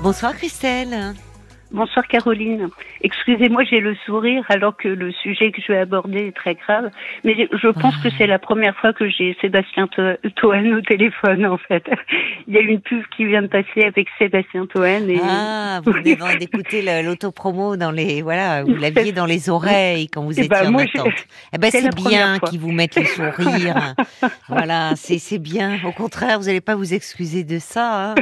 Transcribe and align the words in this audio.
Bonsoir 0.00 0.34
Christelle. 0.36 1.14
Bonsoir 1.70 2.06
Caroline. 2.08 2.68
Excusez-moi, 3.02 3.62
j'ai 3.64 3.80
le 3.80 3.94
sourire 4.06 4.42
alors 4.48 4.76
que 4.76 4.88
le 4.88 5.12
sujet 5.12 5.52
que 5.52 5.60
je 5.60 5.72
vais 5.72 5.78
aborder 5.78 6.28
est 6.28 6.36
très 6.36 6.54
grave. 6.54 6.90
Mais 7.24 7.34
je 7.52 7.68
pense 7.68 7.96
que 7.98 8.08
c'est 8.16 8.26
la 8.26 8.38
première 8.38 8.74
fois 8.76 8.94
que 8.94 9.08
j'ai 9.08 9.36
Sébastien 9.40 9.86
Toen 9.86 10.74
au 10.74 10.80
téléphone 10.80 11.44
en 11.44 11.58
fait. 11.58 11.84
Il 12.46 12.54
y 12.54 12.56
a 12.56 12.60
une 12.60 12.80
pub 12.80 13.02
qui 13.14 13.26
vient 13.26 13.42
de 13.42 13.48
passer 13.48 13.84
avec 13.84 14.08
Sébastien 14.18 14.66
Toen. 14.66 15.10
Et... 15.10 15.20
Ah, 15.22 15.80
vous 15.84 15.92
venez 15.92 16.16
d'écouter 16.38 16.82
l'autopromo 17.02 17.76
dans 17.76 17.90
les 17.90 18.22
voilà, 18.22 18.64
vous 18.64 18.74
l'aviez 18.74 19.12
dans 19.12 19.26
les 19.26 19.50
oreilles 19.50 20.08
quand 20.08 20.22
vous 20.22 20.38
eh 20.38 20.44
étiez 20.44 20.48
ben, 20.48 20.74
en 20.74 20.78
attente. 20.78 21.26
Eh 21.52 21.58
ben 21.58 21.70
c'est 21.70 21.94
bien 21.94 22.38
qu'ils 22.38 22.60
vous 22.60 22.72
mettent 22.72 22.96
le 22.96 23.04
sourire. 23.04 23.94
voilà, 24.48 24.92
c'est 24.96 25.38
bien. 25.38 25.78
Au 25.84 25.92
contraire, 25.92 26.38
vous 26.38 26.46
n'allez 26.46 26.62
pas 26.62 26.76
vous 26.76 26.94
excuser 26.94 27.44
de 27.44 27.58
ça. 27.58 28.12
Hein. 28.12 28.14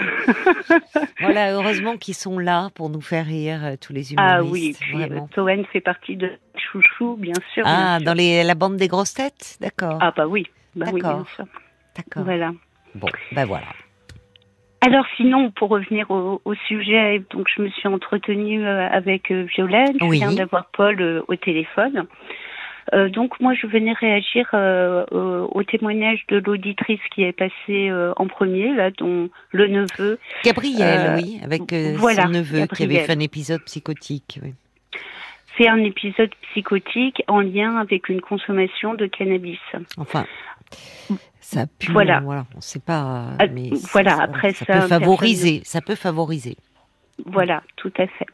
voilà, 1.20 1.52
heureusement 1.52 1.96
qu'ils 1.96 2.14
sont 2.14 2.38
là 2.38 2.70
pour 2.74 2.90
nous 2.90 3.00
faire 3.00 3.28
euh, 3.50 3.76
tous 3.80 3.92
les 3.92 4.12
humoristes. 4.12 4.18
Ah 4.18 4.42
oui, 4.42 4.76
puis 4.78 5.02
euh, 5.02 5.64
fait 5.72 5.80
partie 5.80 6.16
de 6.16 6.30
Chouchou, 6.56 7.16
bien 7.16 7.34
sûr. 7.52 7.64
Ah, 7.66 7.98
dans 8.00 8.14
les, 8.14 8.42
la 8.42 8.54
bande 8.54 8.76
des 8.76 8.88
grosses 8.88 9.14
têtes 9.14 9.58
D'accord. 9.60 9.98
Ah 10.00 10.12
bah 10.16 10.26
oui, 10.26 10.46
bah 10.74 10.86
oui 10.92 11.00
bien 11.00 11.24
sûr. 11.34 11.46
D'accord. 11.96 12.24
Voilà. 12.24 12.52
Bon, 12.94 13.08
ben 13.32 13.44
voilà. 13.44 13.66
Alors 14.80 15.06
sinon, 15.16 15.50
pour 15.50 15.70
revenir 15.70 16.10
au, 16.10 16.54
sujet, 16.68 17.22
donc 17.30 17.46
je 17.54 17.62
me 17.62 17.68
suis 17.70 17.88
entretenue 17.88 18.66
euh, 18.66 18.88
avec 18.88 19.32
Violaine, 19.32 19.96
je 20.00 20.10
viens 20.10 20.32
d'avoir 20.32 20.66
Paul 20.72 21.24
au 21.26 21.36
téléphone. 21.36 22.06
Euh, 22.94 23.08
donc 23.08 23.38
moi, 23.40 23.54
je 23.54 23.66
venais 23.66 23.92
réagir 23.92 24.48
euh, 24.54 25.04
au, 25.10 25.62
témoignage 25.64 26.24
de 26.28 26.38
l'auditrice 26.38 27.00
qui 27.14 27.22
est 27.22 27.32
passée 27.32 27.88
euh, 27.90 28.12
en 28.16 28.26
premier, 28.26 28.74
là, 28.74 28.90
dont 28.90 29.28
le 29.50 29.66
neveu. 29.66 30.18
Gabriel, 30.44 31.16
oui, 31.16 31.40
avec 31.42 31.62
son 31.70 32.28
neveu 32.28 32.66
qui 32.66 32.84
avait 32.84 33.00
fait 33.00 33.12
un 33.12 33.20
épisode 33.20 33.62
psychotique. 33.64 34.40
Oui. 34.42 34.54
C'est 35.58 35.68
un 35.68 35.78
épisode 35.78 36.30
psychotique 36.50 37.22
en 37.28 37.40
lien 37.40 37.76
avec 37.76 38.08
une 38.08 38.20
consommation 38.20 38.94
de 38.94 39.06
cannabis. 39.06 39.58
Enfin, 39.96 40.26
ça 41.40 41.66
pue, 41.78 41.92
voilà. 41.92 42.20
voilà 42.20 42.44
on 42.52 42.58
ne 42.58 42.62
sait 42.62 42.80
pas. 42.80 43.30
Ah, 43.38 43.46
mais 43.46 43.70
voilà, 43.92 44.20
après 44.20 44.52
ça, 44.52 44.66
ça 44.66 44.80
peut 44.80 44.88
favoriser. 44.88 45.62
Ça 45.64 45.80
peut 45.80 45.94
favoriser. 45.94 46.56
Voilà, 47.24 47.62
tout 47.76 47.92
à 47.98 48.06
fait. 48.06 48.26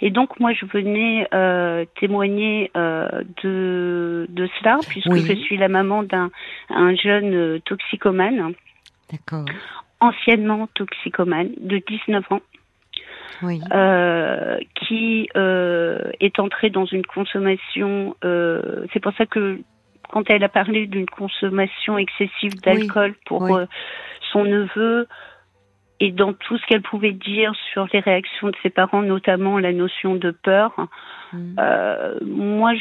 Et 0.00 0.10
donc 0.10 0.40
moi 0.40 0.52
je 0.52 0.64
venais 0.64 1.28
euh, 1.34 1.84
témoigner 2.00 2.70
euh, 2.76 3.22
de, 3.42 4.26
de 4.30 4.48
cela 4.58 4.78
puisque 4.88 5.14
je 5.14 5.34
suis 5.34 5.58
la 5.58 5.68
maman 5.68 6.02
d'un 6.02 6.30
un 6.70 6.94
jeune 6.94 7.34
euh, 7.34 7.58
toxicomane. 7.64 8.54
D'accord. 9.10 9.44
Anciennement 10.00 10.68
toxicomane 10.74 11.50
de 11.58 11.82
19 11.86 12.32
ans. 12.32 12.40
Oui. 13.42 13.60
Euh, 13.72 14.58
qui 14.74 15.28
euh, 15.36 16.10
est 16.20 16.38
entré 16.38 16.70
dans 16.70 16.84
une 16.86 17.04
consommation. 17.04 18.16
Euh, 18.24 18.86
c'est 18.92 19.00
pour 19.00 19.12
ça 19.14 19.26
que 19.26 19.60
quand 20.10 20.28
elle 20.28 20.44
a 20.44 20.48
parlé 20.48 20.86
d'une 20.86 21.08
consommation 21.08 21.96
excessive 21.98 22.60
d'alcool 22.62 23.14
pour 23.26 23.48
son 24.32 24.44
neveu, 24.44 25.06
et 26.00 26.12
dans 26.12 26.32
tout 26.32 26.56
ce 26.56 26.66
qu'elle 26.66 26.82
pouvait 26.82 27.12
dire 27.12 27.52
sur 27.72 27.86
les 27.92 28.00
réactions 28.00 28.48
de 28.48 28.56
ses 28.62 28.70
parents, 28.70 29.02
notamment 29.02 29.58
la 29.58 29.72
notion 29.72 30.14
de 30.14 30.30
peur, 30.30 30.72
mm. 31.32 31.56
euh, 31.58 32.18
moi 32.24 32.72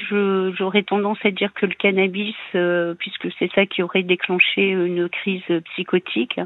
j'aurais 0.58 0.84
tendance 0.84 1.18
à 1.24 1.32
dire 1.32 1.54
que 1.54 1.66
le 1.66 1.74
cannabis, 1.74 2.36
euh, 2.56 2.96
puisque 2.98 3.28
c'est 3.38 3.52
ça 3.54 3.66
qui 3.66 3.84
aurait 3.84 4.04
déclenché 4.04 4.70
une 4.70 5.10
crise 5.10 5.44
psychotique, 5.74 6.40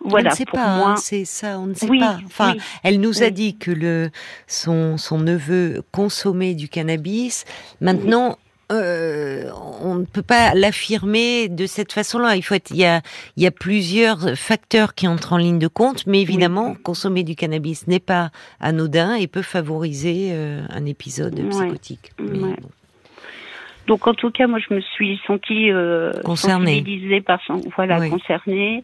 voilà, 0.00 0.28
on 0.28 0.32
ne 0.32 0.36
sait 0.36 0.44
pas, 0.44 0.62
hein, 0.62 0.76
moi, 0.76 0.96
c'est 0.96 1.24
ça, 1.24 1.58
on 1.58 1.66
ne 1.66 1.74
sait 1.74 1.86
pas. 1.86 2.18
Enfin, 2.26 2.54
elle 2.82 3.00
nous 3.00 3.22
a 3.22 3.30
dit 3.30 3.56
que 3.56 3.70
le 3.70 4.10
son 4.46 4.98
son 4.98 5.18
neveu 5.18 5.82
consommait 5.92 6.54
du 6.54 6.68
cannabis. 6.68 7.46
Maintenant, 7.80 8.36
euh, 8.72 9.50
on 9.82 9.94
ne 9.96 10.04
peut 10.04 10.22
pas 10.22 10.54
l'affirmer 10.54 11.48
de 11.48 11.66
cette 11.66 11.92
façon-là. 11.92 12.36
Il 12.36 12.42
faut 12.42 12.54
être, 12.54 12.70
il 12.70 12.78
y 12.78 12.84
a, 12.84 13.02
il 13.36 13.42
y 13.42 13.46
a 13.46 13.50
plusieurs 13.50 14.36
facteurs 14.36 14.94
qui 14.94 15.06
entrent 15.06 15.32
en 15.32 15.36
ligne 15.36 15.58
de 15.58 15.68
compte, 15.68 16.06
mais 16.06 16.20
évidemment, 16.20 16.74
consommer 16.82 17.22
du 17.24 17.34
cannabis 17.36 17.86
n'est 17.86 18.00
pas 18.00 18.30
anodin 18.60 19.14
et 19.14 19.26
peut 19.26 19.42
favoriser 19.42 20.30
euh, 20.32 20.62
un 20.70 20.86
épisode 20.86 21.34
psychotique. 21.50 22.12
Donc 23.86 24.06
en 24.06 24.14
tout 24.14 24.30
cas, 24.30 24.46
moi 24.46 24.58
je 24.58 24.74
me 24.74 24.80
suis 24.80 25.20
sentie 25.26 25.70
euh, 25.70 26.12
concernée, 26.24 26.82
par 27.26 27.40
son, 27.46 27.60
voilà, 27.76 28.08
concernée. 28.08 28.82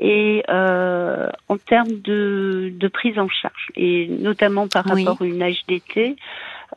Et 0.00 0.44
euh, 0.48 1.28
en 1.48 1.56
termes 1.56 2.00
de, 2.04 2.72
de, 2.72 2.88
prise 2.88 3.18
en 3.18 3.28
charge, 3.28 3.72
et 3.74 4.06
notamment 4.06 4.68
par 4.68 4.84
rapport 4.84 5.20
à 5.20 5.24
une 5.24 5.42
HDT, 5.42 6.14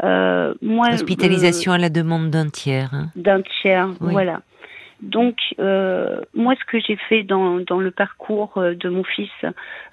euh, 0.04 0.54
moi, 0.62 0.90
Hospitalisation 0.94 1.72
à 1.74 1.78
la 1.78 1.90
demande 1.90 2.30
d'un 2.30 2.50
tiers. 2.50 2.94
Hein. 2.94 3.10
D'un 3.16 3.42
tiers, 3.42 3.90
voilà. 4.00 4.42
Donc, 5.02 5.38
euh, 5.60 6.22
moi, 6.36 6.54
ce 6.60 6.66
que 6.66 6.80
j'ai 6.80 6.96
fait 6.96 7.24
dans, 7.24 7.60
dans 7.60 7.80
le 7.80 7.90
parcours 7.90 8.58
euh, 8.58 8.76
de 8.76 8.88
mon 8.88 9.04
fils 9.04 9.32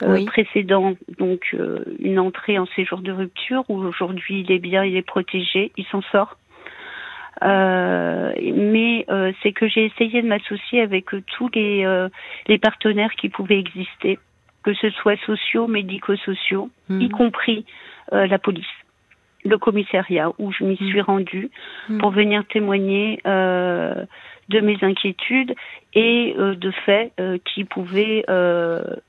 euh, 0.03 0.25
précédent, 0.27 0.95
donc 1.19 1.57
une 1.99 2.19
entrée 2.19 2.59
en 2.59 2.67
séjour 2.67 3.01
de 3.01 3.13
rupture, 3.13 3.65
où 3.69 3.79
aujourd'hui 3.79 4.41
il 4.41 4.53
est 4.53 4.59
bien, 4.59 4.85
il 4.85 4.97
est 4.97 5.03
protégé, 5.03 5.73
il 5.77 5.87
s'en 5.87 6.03
sort. 6.13 6.37
mais 7.41 9.07
c'est 9.43 9.53
que 9.53 9.67
j'ai 9.67 9.87
essayé 9.87 10.21
de 10.21 10.29
m'associer 10.29 10.83
avec 10.83 11.07
tous 11.27 11.49
les, 11.55 12.07
les 12.47 12.59
partenaires 12.59 13.13
qui 13.13 13.31
pouvaient 13.31 13.59
exister, 13.59 14.19
que 14.63 14.75
ce 14.75 14.91
soit 14.91 15.19
sociaux, 15.25 15.69
médico-sociaux, 15.69 16.69
y 16.91 17.07
mmh. 17.07 17.11
compris 17.11 17.65
la 18.13 18.39
police 18.39 18.67
le 19.49 19.59
commissariat 19.59 20.31
où 20.39 20.53
je 20.53 20.65
m'y 20.65 20.75
mm. 20.75 20.89
suis 20.89 21.01
rendue 21.01 21.51
mm. 21.89 21.99
pour 21.99 22.11
venir 22.11 22.45
témoigner 22.47 23.21
euh, 23.27 24.05
de 24.49 24.61
mes 24.61 24.79
inquiétudes 24.83 25.55
et 25.95 26.35
euh, 26.39 26.55
de 26.55 26.71
faits 26.71 27.13
euh, 27.21 27.39
qui 27.45 27.65
pouvaient 27.65 28.25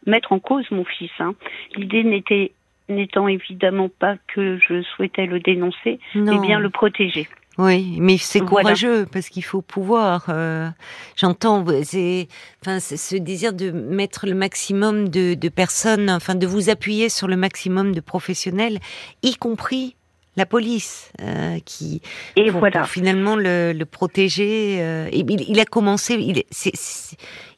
mettre 0.06 0.32
en 0.32 0.40
cause 0.40 0.66
mon 0.72 0.86
fils. 0.86 1.12
Hein. 1.20 1.36
L'idée 1.76 2.04
n'était 2.04 2.52
n'étant 2.88 3.28
évidemment 3.28 3.88
pas 3.88 4.16
que 4.34 4.58
je 4.58 4.82
souhaitais 4.82 5.28
le 5.28 5.40
dénoncer, 5.40 6.00
mais 6.16 6.40
bien 6.40 6.60
le 6.60 6.72
protéger. 6.72 7.28
Oui, 7.60 7.98
mais 8.00 8.18
c'est 8.18 8.40
courageux 8.40 9.06
parce 9.12 9.28
qu'il 9.28 9.44
faut 9.44 9.62
pouvoir. 9.62 10.28
Euh, 10.30 10.70
J'entends, 11.18 11.66
c'est, 11.84 12.30
enfin, 12.62 12.80
ce 12.80 13.18
désir 13.18 13.52
de 13.52 13.72
mettre 13.72 14.28
le 14.28 14.34
maximum 14.34 15.10
de, 15.10 15.34
de, 15.34 15.50
personnes, 15.50 16.10
enfin, 16.10 16.36
de 16.36 16.48
vous 16.48 16.70
appuyer 16.70 17.10
sur 17.10 17.28
le 17.28 17.36
maximum 17.36 17.94
de 17.94 18.00
professionnels, 18.00 18.80
y 19.24 19.36
compris 19.36 19.98
la 20.38 20.46
police 20.46 21.12
euh, 21.22 21.58
qui 21.66 22.02
et 22.36 22.50
voilà. 22.50 22.84
finalement 22.86 23.36
le, 23.36 23.84
protéger. 23.84 24.78
Euh, 24.82 25.10
il, 25.12 25.60
a 25.60 25.66
commencé, 25.66 26.16
il, 26.16 26.44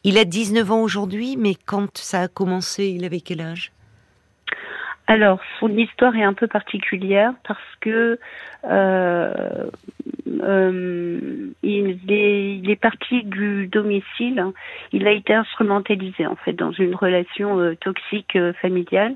il 0.03 0.17
a 0.17 0.25
19 0.25 0.71
ans 0.71 0.81
aujourd'hui, 0.81 1.37
mais 1.37 1.53
quand 1.65 1.97
ça 1.97 2.21
a 2.21 2.27
commencé, 2.27 2.87
il 2.87 3.05
avait 3.05 3.21
quel 3.21 3.41
âge? 3.41 3.71
Alors, 5.07 5.39
son 5.59 5.69
histoire 5.77 6.15
est 6.15 6.23
un 6.23 6.33
peu 6.33 6.47
particulière 6.47 7.33
parce 7.45 7.59
que 7.81 8.17
euh, 8.63 9.69
il, 11.63 11.99
est, 12.07 12.55
il, 12.57 12.69
est, 12.69 12.79
parti 12.79 13.23
du 13.23 13.67
domicile. 13.67 14.45
Il 14.93 15.07
a 15.07 15.11
été 15.11 15.33
instrumentalisé 15.33 16.25
en 16.25 16.37
fait 16.37 16.53
dans 16.53 16.71
une 16.71 16.95
relation 16.95 17.75
toxique 17.81 18.37
familiale. 18.61 19.15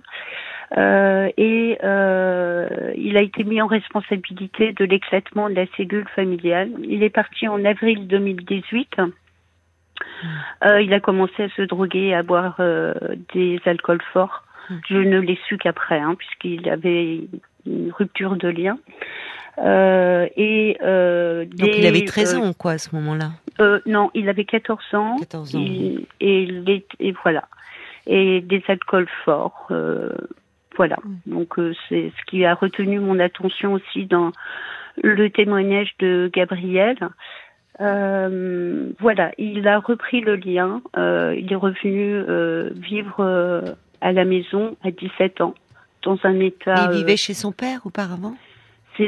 Euh, 0.77 1.29
et 1.37 1.77
euh, 1.83 2.67
il 2.97 3.17
a 3.17 3.21
été 3.21 3.43
mis 3.43 3.61
en 3.61 3.67
responsabilité 3.67 4.73
de 4.73 4.85
l'éclatement 4.85 5.49
de 5.49 5.55
la 5.55 5.65
cellule 5.77 6.07
familiale. 6.15 6.69
Il 6.83 7.03
est 7.03 7.09
parti 7.09 7.47
en 7.47 7.63
avril 7.65 8.07
2018. 8.07 8.99
Euh, 10.65 10.81
il 10.81 10.93
a 10.93 10.99
commencé 10.99 11.43
à 11.43 11.49
se 11.49 11.61
droguer 11.61 12.07
et 12.07 12.15
à 12.15 12.23
boire 12.23 12.55
euh, 12.59 12.93
des 13.33 13.59
alcools 13.65 14.01
forts. 14.13 14.43
Je 14.89 14.97
ne 14.97 15.19
l'ai 15.19 15.37
su 15.47 15.57
qu'après, 15.57 15.99
hein, 15.99 16.15
puisqu'il 16.17 16.67
avait 16.69 17.21
une 17.67 17.91
rupture 17.91 18.35
de 18.35 18.47
lien. 18.47 18.79
Euh, 19.59 20.27
et 20.35 20.77
euh, 20.81 21.45
Donc 21.45 21.69
il 21.77 21.85
avait 21.85 22.03
13 22.03 22.35
ans, 22.35 22.53
quoi, 22.53 22.71
à 22.71 22.77
ce 22.77 22.93
moment-là 22.95 23.31
Non, 23.85 24.09
il 24.15 24.27
avait 24.27 24.45
14 24.45 24.83
ans. 24.93 25.15
14 25.19 25.55
ans. 25.55 25.59
et, 25.59 26.07
et, 26.19 27.11
voilà. 27.23 27.47
Et 28.07 28.41
des 28.41 28.63
alcools 28.67 29.07
forts. 29.23 29.71
Voilà. 30.75 30.97
Donc 31.25 31.57
euh, 31.57 31.73
c'est 31.89 32.11
ce 32.17 32.25
qui 32.25 32.45
a 32.45 32.53
retenu 32.53 32.99
mon 32.99 33.19
attention 33.19 33.73
aussi 33.73 34.05
dans 34.05 34.31
le 35.01 35.29
témoignage 35.29 35.95
de 35.99 36.29
Gabriel. 36.33 36.97
Euh, 37.81 38.91
voilà, 38.99 39.31
il 39.37 39.67
a 39.67 39.79
repris 39.79 40.21
le 40.21 40.35
lien. 40.35 40.81
Euh, 40.97 41.35
il 41.37 41.51
est 41.51 41.57
revenu 41.57 42.23
vivre 42.79 43.75
à 44.01 44.11
la 44.11 44.25
maison 44.25 44.77
à 44.83 44.91
17 44.91 45.41
ans, 45.41 45.55
dans 46.03 46.17
un 46.23 46.39
état. 46.39 46.89
Il 46.91 46.97
vivait 46.97 47.17
chez 47.17 47.33
son 47.33 47.51
père 47.51 47.85
auparavant? 47.85 48.35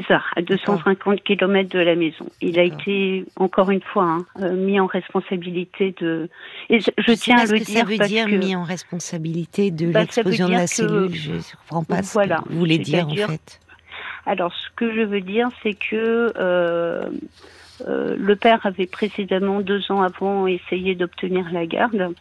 Ça, 0.07 0.22
à 0.36 0.42
250 0.42 1.24
km 1.24 1.69
de 1.69 1.80
la 1.80 1.95
maison. 1.95 2.25
Il 2.42 2.60
a 2.60 2.63
été, 2.63 3.24
encore 3.38 3.72
une 3.72 3.81
fois, 3.81 4.04
hein, 4.04 4.25
euh, 4.42 4.54
mis 4.54 4.80
en 4.80 4.86
responsabilité 4.86 5.95
de. 6.01 6.30
Et 6.69 6.80
je, 6.81 7.13
tiens 7.13 7.38
à 7.38 7.45
le 7.45 7.60
dire. 7.60 7.80
Ça 7.80 7.84
veut 7.86 7.98
dire 7.98 8.28
mis 8.28 8.56
en 8.56 8.63
responsabilité 8.63 9.72
de 9.72 9.92
bah, 9.92 10.01
l'explosion 10.01 10.48
de 10.48 10.54
la 10.54 10.68
cellule. 10.68 11.13
Je 11.13 11.31
ne 11.31 11.38
comprends 11.69 11.84
pas 11.84 12.04
ce 12.04 12.18
que 12.18 12.50
vous 12.50 12.60
voulez 12.60 12.80
dire, 12.80 13.07
en 13.07 13.16
fait. 13.16 13.62
Alors, 14.28 14.54
ce 14.54 14.68
que 14.75 14.94
je 14.94 15.01
veux 15.01 15.22
dire, 15.22 15.48
c'est 15.63 15.74
que 15.74 16.34
euh, 16.38 17.10
euh, 17.88 18.16
le 18.18 18.36
père 18.36 18.66
avait 18.66 18.86
précédemment, 18.86 19.62
deux 19.62 19.89
ans 19.89 20.01
avant, 20.01 20.48
essayé 20.48 20.95
d'obtenir 20.95 21.45
la 21.54 21.66
garde. 21.66 22.13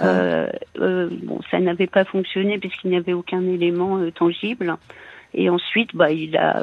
Euh, 0.00 0.48
bon, 0.76 1.40
ça 1.50 1.58
n'avait 1.58 1.88
pas 1.88 2.04
fonctionné 2.04 2.58
puisqu'il 2.58 2.90
n'y 2.90 2.96
avait 2.96 3.12
aucun 3.12 3.42
élément 3.42 3.98
tangible. 4.12 4.76
Et 5.34 5.50
ensuite, 5.50 5.94
bah, 5.94 6.10
il 6.10 6.36
a 6.36 6.62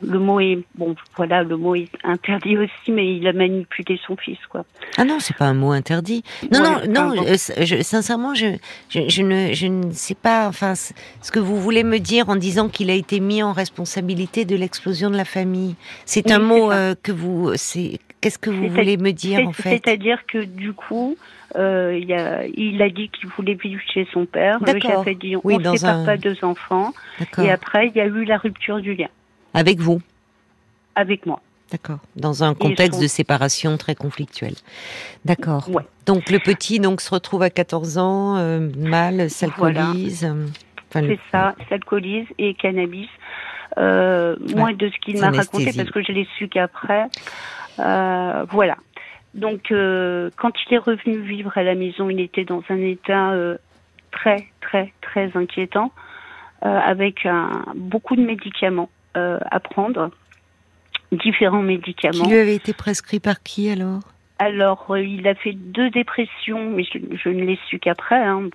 le 0.00 0.18
mot 0.18 0.40
est 0.40 0.58
bon 0.74 0.94
voilà 1.16 1.42
le 1.42 1.56
mot 1.56 1.74
est 1.74 1.90
interdit 2.04 2.56
aussi 2.56 2.90
mais 2.90 3.16
il 3.16 3.26
a 3.26 3.32
manipulé 3.32 4.00
son 4.06 4.16
fils 4.16 4.38
quoi. 4.48 4.64
Ah 4.96 5.04
non 5.04 5.18
c'est 5.20 5.36
pas 5.36 5.46
un 5.46 5.54
mot 5.54 5.72
interdit. 5.72 6.22
Non 6.50 6.62
non 6.62 6.80
non 6.88 7.24
euh, 7.26 7.36
je, 7.36 7.82
sincèrement 7.82 8.34
je, 8.34 8.56
je, 8.88 9.22
ne 9.22 9.52
je 9.52 9.66
ne 9.66 9.92
sais 9.92 10.14
pas 10.14 10.48
enfin 10.48 10.74
ce 10.74 11.30
que 11.30 11.38
vous 11.38 11.60
voulez 11.60 11.84
me 11.84 11.98
dire 11.98 12.28
en 12.28 12.36
disant 12.36 12.68
qu'il 12.68 12.90
a 12.90 12.94
été 12.94 13.20
mis 13.20 13.42
en 13.42 13.52
responsabilité 13.52 14.44
de 14.44 14.56
l'explosion 14.56 15.10
de 15.10 15.16
la 15.16 15.24
famille. 15.24 15.74
C'est 16.06 16.30
un 16.30 16.38
mot 16.38 16.72
euh, 16.72 16.94
que 17.02 17.12
vous 17.12 17.52
c'est 17.56 17.98
qu'est-ce 18.20 18.38
que 18.38 18.50
vous 18.50 18.68
voulez 18.68 18.96
me 18.96 19.12
dire 19.12 19.46
en 19.46 19.52
fait? 19.52 19.70
c'est-à-dire 19.70 20.24
que 20.26 20.38
du 20.38 20.72
coup 20.72 21.16
euh, 21.56 21.98
il, 22.00 22.12
a, 22.12 22.46
il 22.46 22.80
a 22.80 22.88
dit 22.88 23.10
qu'il 23.10 23.28
voulait 23.28 23.54
vivre 23.54 23.82
chez 23.92 24.06
son 24.12 24.24
père. 24.24 24.58
Le 24.60 24.80
chef 24.80 25.06
a 25.06 25.14
dit 25.14 25.36
on 25.36 25.58
ne 25.58 25.76
sépare 25.76 26.04
pas 26.04 26.16
deux 26.16 26.36
enfants. 26.42 26.92
Et 27.38 27.50
après, 27.50 27.88
il 27.88 27.94
y 27.94 28.00
a 28.00 28.06
eu 28.06 28.24
la 28.24 28.38
rupture 28.38 28.80
du 28.80 28.94
lien. 28.94 29.08
Avec 29.54 29.78
vous 29.78 30.00
Avec 30.94 31.26
moi. 31.26 31.40
D'accord. 31.72 32.00
Dans 32.16 32.44
un 32.44 32.54
contexte 32.54 33.00
de 33.00 33.06
séparation 33.06 33.78
très 33.78 33.94
conflictuel. 33.94 34.52
D'accord. 35.24 35.70
Donc 36.04 36.30
le 36.30 36.38
petit 36.38 36.80
donc 36.80 37.00
se 37.00 37.10
retrouve 37.10 37.42
à 37.42 37.48
14 37.48 37.96
ans, 37.96 38.36
euh, 38.36 38.68
mal, 38.76 39.30
s'alcoolise. 39.30 40.24
Euh, 40.24 40.46
C'est 40.92 41.18
ça, 41.30 41.54
s'alcoolise 41.70 42.26
et 42.38 42.52
cannabis. 42.54 43.08
Euh, 43.78 44.36
Moi, 44.54 44.74
de 44.74 44.90
ce 44.90 44.98
qu'il 44.98 45.18
m'a 45.18 45.30
raconté, 45.30 45.72
parce 45.74 45.90
que 45.90 46.02
je 46.02 46.12
l'ai 46.12 46.28
su 46.36 46.48
qu'après. 46.48 47.06
Euh, 47.78 48.44
voilà. 48.50 48.76
Donc, 49.32 49.68
quand 49.70 50.52
il 50.66 50.74
est 50.74 50.78
revenu 50.78 51.20
vivre 51.20 51.56
à 51.56 51.62
la 51.62 51.74
maison, 51.74 52.10
il 52.10 52.20
était 52.20 52.44
dans 52.44 52.62
un 52.68 52.82
état 52.82 53.32
très, 54.10 54.46
très, 54.60 54.92
très 55.00 55.30
inquiétant, 55.34 55.90
avec 56.60 57.24
un, 57.24 57.64
beaucoup 57.74 58.14
de 58.14 58.20
médicaments. 58.20 58.90
Euh, 59.14 59.38
à 59.50 59.60
prendre, 59.60 60.10
différents 61.12 61.60
médicaments. 61.60 62.24
Qui 62.24 62.30
lui 62.30 62.38
avait 62.38 62.54
été 62.54 62.72
prescrit 62.72 63.20
par 63.20 63.42
qui 63.42 63.68
alors? 63.68 64.00
Alors, 64.38 64.86
euh, 64.88 65.02
il 65.02 65.28
a 65.28 65.34
fait 65.34 65.52
deux 65.52 65.90
dépressions, 65.90 66.70
mais 66.70 66.82
je, 66.82 67.28
ne 67.28 67.44
l'ai 67.44 67.58
su 67.68 67.78
qu'après. 67.78 68.24
Hein. 68.24 68.48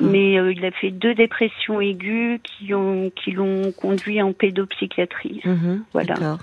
Mais 0.00 0.40
euh, 0.40 0.52
il 0.52 0.64
a 0.64 0.72
fait 0.72 0.90
deux 0.90 1.14
dépressions 1.14 1.80
aiguës 1.80 2.40
qui 2.42 2.74
ont 2.74 3.12
qui 3.14 3.30
l'ont 3.30 3.70
conduit 3.70 4.20
en 4.20 4.32
pédopsychiatrie. 4.32 5.42
Mhm, 5.44 5.84
voilà. 5.92 6.38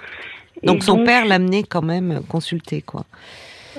Donc 0.64 0.84
son 0.84 1.04
père 1.04 1.26
l'a 1.26 1.36
amené 1.36 1.64
quand 1.64 1.82
même 1.82 2.22
consulter 2.30 2.82
quoi. 2.82 3.04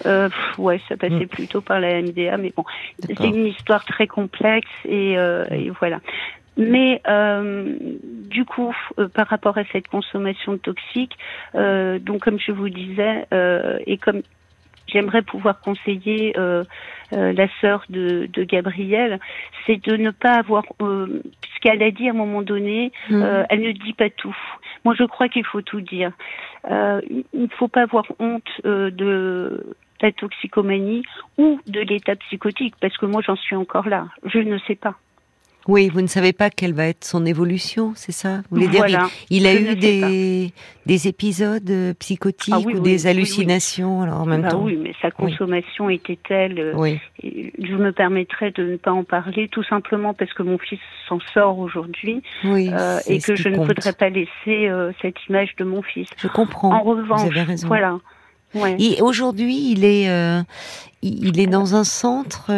Euh, 0.05 0.29
ouais, 0.59 0.81
ça 0.91 0.97
passait 0.99 1.25
mm. 1.25 1.29
plutôt 1.29 1.63
par 1.63 1.81
la 1.81 2.03
MDA, 2.03 2.37
mais 2.37 2.53
bon, 2.55 2.65
c'est 3.07 3.25
une 3.25 3.47
histoire 3.47 3.85
très 3.87 4.07
complexe 4.07 4.69
et, 4.85 5.13
et 5.13 5.71
voilà. 5.79 6.01
Mais 6.57 7.01
euh, 7.09 7.77
du 8.29 8.45
coup, 8.45 8.75
euh, 8.99 9.09
par 9.09 9.29
rapport 9.29 9.57
à 9.57 9.65
cette 9.73 9.89
consommation 9.89 10.59
toxique, 10.59 11.17
euh, 11.55 11.99
donc 11.99 12.23
comme 12.23 12.39
je 12.39 12.53
vous 12.53 12.69
disais, 12.69 13.27
euh, 13.33 13.79
et 13.87 13.97
comme 13.97 14.23
j'aimerais 14.87 15.23
pouvoir 15.23 15.61
conseiller 15.61 16.35
euh, 16.39 16.65
la 17.11 17.49
sœur 17.61 17.85
de, 17.89 18.29
de 18.31 18.45
Gabrielle, 18.45 19.19
c'est 19.67 19.83
de 19.83 19.97
ne 19.97 20.11
pas 20.11 20.35
avoir, 20.35 20.65
ce 20.81 21.61
qu'elle 21.63 21.83
a 21.83 21.91
dit 21.91 22.09
à 22.09 22.11
un 22.11 22.17
moment 22.17 22.43
donné, 22.43 22.93
mmh. 23.09 23.45
elle 23.49 23.61
ne 23.61 23.73
dit 23.73 23.93
pas 23.93 24.11
tout. 24.11 24.37
Moi, 24.85 24.95
je 24.99 25.05
crois 25.05 25.29
qu'il 25.29 25.45
faut 25.45 25.63
tout 25.63 25.81
dire. 25.81 26.13
il 26.69 27.25
ne 27.35 27.47
faut 27.57 27.69
pas 27.69 27.83
avoir 27.83 28.05
honte 28.19 28.51
de 28.65 29.77
la 30.01 30.13
toxicomanie 30.13 31.05
ou 31.39 31.61
de 31.67 31.81
l'état 31.81 32.17
psychotique, 32.17 32.75
parce 32.81 32.97
que 32.97 33.07
moi, 33.07 33.23
j'en 33.25 33.37
suis 33.37 33.57
encore 33.57 33.89
là. 33.89 34.09
Je 34.25 34.39
ne 34.39 34.59
sais 34.59 34.75
pas. 34.75 34.97
Oui, 35.69 35.89
vous 35.89 36.01
ne 36.01 36.07
savez 36.07 36.33
pas 36.33 36.51
quelle 36.51 36.73
va 36.73 36.87
être 36.87 37.05
son 37.05 37.25
évolution, 37.25 37.93
c'est 37.95 38.13
ça 38.13 38.39
Vous 38.51 38.57
voulez 38.57 38.69
dire 38.69 38.85
il, 39.31 39.47
a 39.47 39.55
eu 39.55 39.77
des, 39.77 40.53
des 40.87 41.09
épisodes 41.09 41.71
euh, 41.71 41.95
psychotiques 41.95 42.55
ah 42.55 42.61
ou 42.61 42.81
des 42.81 43.07
hallucinations 43.07 44.03
alors 44.03 44.23
en 44.23 44.27
même 44.27 44.43
bah 44.43 44.51
temps 44.51 44.63
Oui, 44.63 44.77
mais 44.77 44.93
sa 45.01 45.11
consommation 45.11 45.89
était 45.89 46.19
telle. 46.29 46.59
Euh, 46.59 46.73
oui. 46.77 46.99
Je 47.23 47.77
me 47.77 47.93
permettrais 47.93 48.51
de 48.51 48.65
ne 48.65 48.77
pas 48.77 48.93
en 48.93 49.05
parler, 49.05 49.49
tout 49.49 49.63
simplement 49.63 50.15
parce 50.15 50.33
que 50.33 50.43
mon 50.43 50.59
fils 50.59 50.81
s'en 51.09 51.21
sort 51.33 51.59
aujourd'hui 51.59 52.23
euh, 52.45 52.99
et 53.07 53.21
que 53.21 53.37
je 53.37 53.49
ne 53.49 53.59
voudrais 53.59 53.93
pas 53.93 54.09
laisser 54.09 54.71
cette 55.01 55.17
image 55.29 55.55
de 55.59 55.65
mon 55.65 55.83
fils. 55.83 56.09
Je 56.17 56.29
comprends. 56.29 56.73
En 56.73 56.83
revanche, 56.83 57.23
vous 57.23 57.29
avez 57.29 57.43
raison. 57.43 57.69
voilà. 57.69 57.99
Ouais. 58.55 58.77
Aujourd'hui, 59.01 59.71
il 59.71 59.85
est, 59.85 60.09
il 61.03 61.41
est 61.41 61.47
dans 61.47 61.75
un 61.77 61.85
centre. 61.85 62.51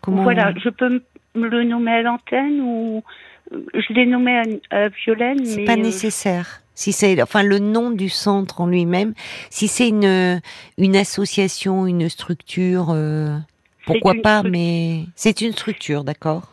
comment 0.00 0.22
Voilà, 0.22 0.54
je 0.56 0.70
peux 0.70 1.02
le 1.34 1.64
nommer 1.64 1.92
à 1.92 2.02
l'antenne 2.02 2.60
ou 2.60 3.02
je 3.50 3.92
l'ai 3.92 4.06
nommé 4.06 4.42
à, 4.70 4.88
Violaine. 4.88 5.44
C'est 5.44 5.64
pas 5.64 5.72
euh, 5.72 5.76
nécessaire. 5.76 6.62
Si 6.74 6.92
c'est, 6.92 7.20
enfin, 7.22 7.42
le 7.42 7.58
nom 7.58 7.90
du 7.90 8.08
centre 8.08 8.60
en 8.60 8.66
lui-même, 8.66 9.12
si 9.50 9.68
c'est 9.68 9.88
une 9.88 10.40
une 10.78 10.96
association, 10.96 11.86
une 11.86 12.08
structure, 12.08 12.86
euh, 12.90 13.36
pourquoi 13.84 14.14
pas, 14.22 14.42
mais 14.42 15.04
c'est 15.14 15.42
une 15.42 15.52
structure, 15.52 16.04
d'accord 16.04 16.48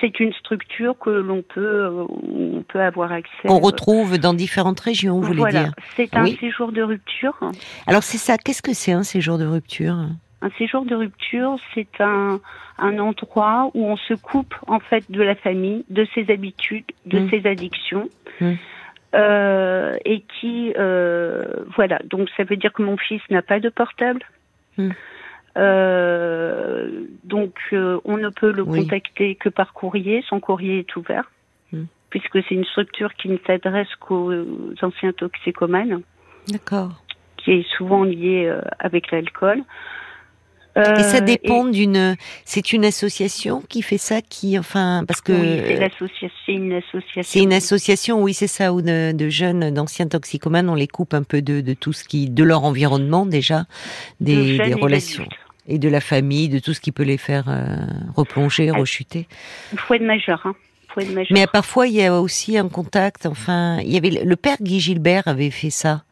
c'est 0.00 0.20
une 0.20 0.32
structure 0.34 0.98
que 0.98 1.08
l'on 1.08 1.42
peut, 1.42 1.88
on 1.88 2.62
peut 2.68 2.80
avoir 2.80 3.12
accès. 3.12 3.46
Qu'on 3.46 3.60
retrouve 3.60 4.18
dans 4.18 4.34
différentes 4.34 4.80
régions, 4.80 5.20
vous 5.20 5.28
voulez 5.28 5.50
dire 5.50 5.72
C'est 5.96 6.14
un 6.14 6.26
séjour 6.26 6.72
de 6.72 6.82
rupture. 6.82 7.38
Alors 7.86 8.02
c'est 8.02 8.18
ça. 8.18 8.36
Qu'est-ce 8.36 8.60
que 8.60 8.74
c'est 8.74 8.92
un 8.92 9.02
séjour 9.02 9.38
de 9.38 9.46
rupture? 9.46 9.96
Un 10.44 10.50
séjour 10.58 10.84
de 10.84 10.94
rupture, 10.94 11.56
c'est 11.74 12.00
un, 12.00 12.38
un 12.78 12.98
endroit 12.98 13.70
où 13.72 13.86
on 13.86 13.96
se 13.96 14.12
coupe 14.14 14.54
en 14.66 14.78
fait 14.78 15.10
de 15.10 15.22
la 15.22 15.34
famille, 15.34 15.84
de 15.88 16.06
ses 16.14 16.30
habitudes, 16.30 16.84
de 17.06 17.20
mmh. 17.20 17.30
ses 17.30 17.46
addictions. 17.46 18.08
Mmh. 18.40 18.52
Euh, 19.14 19.96
et 20.04 20.22
qui 20.22 20.72
euh, 20.76 21.44
voilà 21.76 22.00
donc 22.10 22.28
ça 22.36 22.42
veut 22.42 22.56
dire 22.56 22.72
que 22.72 22.82
mon 22.82 22.96
fils 22.96 23.22
n'a 23.30 23.42
pas 23.42 23.60
de 23.60 23.68
portable 23.68 24.22
mmh. 24.76 24.88
euh, 25.56 26.90
donc 27.22 27.54
on 27.72 28.16
ne 28.16 28.28
peut 28.30 28.50
le 28.50 28.64
contacter 28.64 29.36
que 29.36 29.48
par 29.48 29.72
courrier 29.72 30.24
son 30.28 30.40
courrier 30.40 30.80
est 30.80 30.96
ouvert 30.96 31.30
puisque 32.10 32.42
c'est 32.48 32.56
une 32.56 32.64
structure 32.64 33.14
qui 33.14 33.28
ne 33.28 33.36
s'adresse 33.46 33.94
qu'aux 34.00 34.32
anciens 34.82 35.12
toxicomanes 35.12 36.00
d'accord 36.48 37.00
qui 37.36 37.52
est 37.52 37.68
souvent 37.76 38.02
liée 38.02 38.52
avec 38.80 39.12
l'alcool 39.12 39.62
et 40.76 41.02
ça 41.02 41.18
euh, 41.18 41.20
dépend 41.20 41.64
d'une. 41.64 42.16
C'est 42.44 42.72
une 42.72 42.84
association 42.84 43.62
qui 43.68 43.82
fait 43.82 43.98
ça, 43.98 44.20
qui 44.22 44.58
enfin 44.58 45.04
parce 45.06 45.20
que. 45.20 45.32
Oui, 45.32 45.62
c'est 45.66 46.52
une 46.52 46.72
association. 46.72 47.22
C'est 47.22 47.42
une 47.42 47.52
association, 47.52 48.22
oui, 48.22 48.34
c'est 48.34 48.46
ça, 48.46 48.72
où 48.72 48.82
de, 48.82 49.28
jeunes, 49.28 49.70
d'anciens 49.70 50.08
toxicomanes, 50.08 50.68
on 50.68 50.74
les 50.74 50.88
coupe 50.88 51.14
un 51.14 51.22
peu 51.22 51.42
de, 51.42 51.60
de 51.60 51.74
tout 51.74 51.92
ce 51.92 52.04
qui, 52.04 52.28
de 52.28 52.44
leur 52.44 52.64
environnement 52.64 53.26
déjà, 53.26 53.66
des, 54.20 54.58
des 54.58 54.74
relations 54.74 55.26
et 55.66 55.78
de 55.78 55.88
la 55.88 56.00
famille, 56.00 56.48
de 56.48 56.58
tout 56.58 56.74
ce 56.74 56.80
qui 56.80 56.92
peut 56.92 57.04
les 57.04 57.16
faire 57.16 57.44
euh, 57.48 57.76
replonger, 58.16 58.70
ah, 58.70 58.78
rechuter. 58.78 59.26
Faut 59.76 59.94
être 59.94 60.02
majeur. 60.02 60.42
Hein. 60.44 60.54
Mais 61.30 61.46
parfois, 61.46 61.88
il 61.88 61.94
y 61.94 62.04
a 62.04 62.20
aussi 62.20 62.56
un 62.56 62.68
contact. 62.68 63.26
Enfin, 63.26 63.78
il 63.80 63.92
y 63.92 63.96
avait 63.96 64.10
le 64.10 64.36
père 64.36 64.58
Guy 64.60 64.80
Gilbert 64.80 65.26
avait 65.26 65.50
fait 65.50 65.70
ça. 65.70 66.04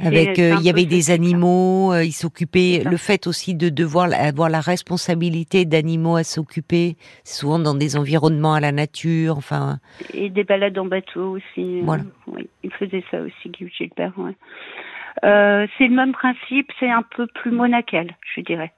Avec, 0.00 0.40
euh, 0.40 0.56
il 0.58 0.66
y 0.66 0.70
avait 0.70 0.86
des 0.86 1.12
animaux, 1.12 1.92
euh, 1.92 2.04
il 2.04 2.12
s'occupait. 2.12 2.82
Le 2.84 2.96
fait 2.96 3.28
aussi 3.28 3.54
de 3.54 3.68
devoir 3.68 4.08
avoir 4.12 4.48
la 4.48 4.60
responsabilité 4.60 5.64
d'animaux 5.66 6.16
à 6.16 6.24
s'occuper, 6.24 6.96
souvent 7.22 7.60
dans 7.60 7.74
des 7.74 7.96
environnements 7.96 8.54
à 8.54 8.60
la 8.60 8.72
nature, 8.72 9.36
enfin. 9.36 9.78
Et 10.12 10.30
des 10.30 10.42
balades 10.42 10.76
en 10.78 10.86
bateau 10.86 11.36
aussi. 11.36 11.78
Euh, 11.78 11.82
voilà. 11.84 12.02
oui, 12.26 12.48
il 12.64 12.72
faisait 12.72 13.04
ça 13.10 13.20
aussi, 13.20 13.50
Guy 13.50 13.70
Gilbert. 13.78 14.12
Ouais. 14.16 14.34
c'est 15.22 15.86
le 15.86 15.94
même 15.94 16.12
principe, 16.12 16.72
c'est 16.80 16.90
un 16.90 17.04
peu 17.16 17.28
plus 17.28 17.52
monacal, 17.52 18.16
je 18.34 18.40
dirais. 18.40 18.72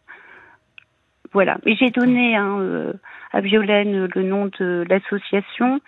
Voilà. 1.32 1.56
Et 1.64 1.76
j'ai 1.76 1.90
donné 1.90 2.36
hein, 2.36 2.92
à 3.32 3.40
Violaine 3.40 4.06
le 4.14 4.22
nom 4.22 4.50
de 4.60 4.84
l'association. 4.90 5.80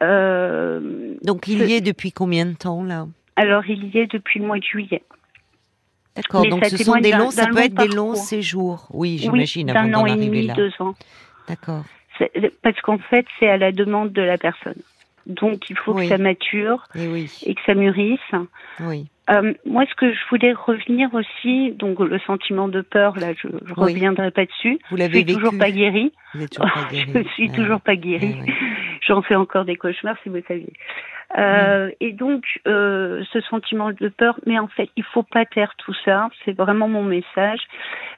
Donc 0.00 1.46
il 1.46 1.62
y 1.68 1.74
est 1.74 1.82
depuis 1.82 2.10
combien 2.10 2.46
de 2.46 2.54
temps 2.54 2.82
là? 2.82 3.06
Alors, 3.40 3.64
il 3.66 3.86
y 3.86 3.98
est 3.98 4.06
depuis 4.06 4.38
le 4.38 4.46
mois 4.46 4.58
de 4.58 4.64
juillet. 4.64 5.02
D'accord, 6.14 6.46
donc 6.46 6.62
ce 6.66 6.76
sont 6.76 7.00
des 7.00 7.12
longs, 7.12 7.30
ça 7.30 7.46
peut 7.46 7.60
être 7.60 7.74
des 7.74 7.88
longs 7.88 8.14
séjours, 8.14 8.86
oui, 8.92 9.16
j'imagine, 9.16 9.70
avant 9.70 9.88
d'en 9.88 10.04
arriver 10.04 10.42
là. 10.42 10.52
deux 10.52 10.72
ans. 10.78 10.94
D'accord. 11.48 11.84
Parce 12.62 12.78
qu'en 12.82 12.98
fait, 12.98 13.24
c'est 13.38 13.48
à 13.48 13.56
la 13.56 13.72
demande 13.72 14.12
de 14.12 14.20
la 14.20 14.36
personne. 14.36 14.76
donc 15.26 15.70
il 15.70 15.78
faut 15.78 15.94
que 15.94 16.06
ça 16.06 16.18
mature 16.18 16.84
et, 16.94 17.24
et, 17.46 17.54
que 17.54 17.60
ça 17.64 17.74
murisse. 17.74 18.20
Oui. 18.80 19.06
Euh, 19.30 19.54
moi, 19.64 19.86
ce 19.88 19.94
que 19.94 20.12
je 20.12 20.20
voulais 20.28 20.52
revenir 20.52 21.08
aussi, 21.14 21.72
donc 21.72 21.98
le 22.00 22.18
sentiment 22.18 22.68
de 22.68 22.82
peur, 22.82 23.16
là, 23.18 23.32
je, 23.32 23.48
je 23.64 23.72
reviendrai 23.72 24.32
pas 24.32 24.44
dessus. 24.44 24.78
Vous 24.90 24.96
l'avez 24.96 25.24
toujours 25.24 25.56
pas 25.56 25.70
guéri. 25.70 26.12
Vous 26.34 26.46
toujours 26.46 26.70
pas 26.74 26.88
guéri. 26.90 27.12
je 27.14 27.28
suis 27.34 27.50
toujours 27.50 27.80
pas 27.80 27.96
guérie. 27.96 28.36
J'en 29.10 29.22
fais 29.22 29.34
encore 29.34 29.64
des 29.64 29.74
cauchemars, 29.74 30.16
si 30.22 30.28
vous 30.28 30.38
saviez. 30.46 30.72
Euh, 31.36 31.88
mm. 31.88 31.92
Et 31.98 32.12
donc, 32.12 32.44
euh, 32.68 33.24
ce 33.32 33.40
sentiment 33.40 33.90
de 33.90 34.08
peur, 34.08 34.38
mais 34.46 34.56
en 34.56 34.68
fait, 34.68 34.88
il 34.96 35.02
faut 35.02 35.24
pas 35.24 35.44
taire 35.44 35.74
tout 35.78 35.94
ça. 36.04 36.28
C'est 36.44 36.56
vraiment 36.56 36.86
mon 36.86 37.02
message. 37.02 37.58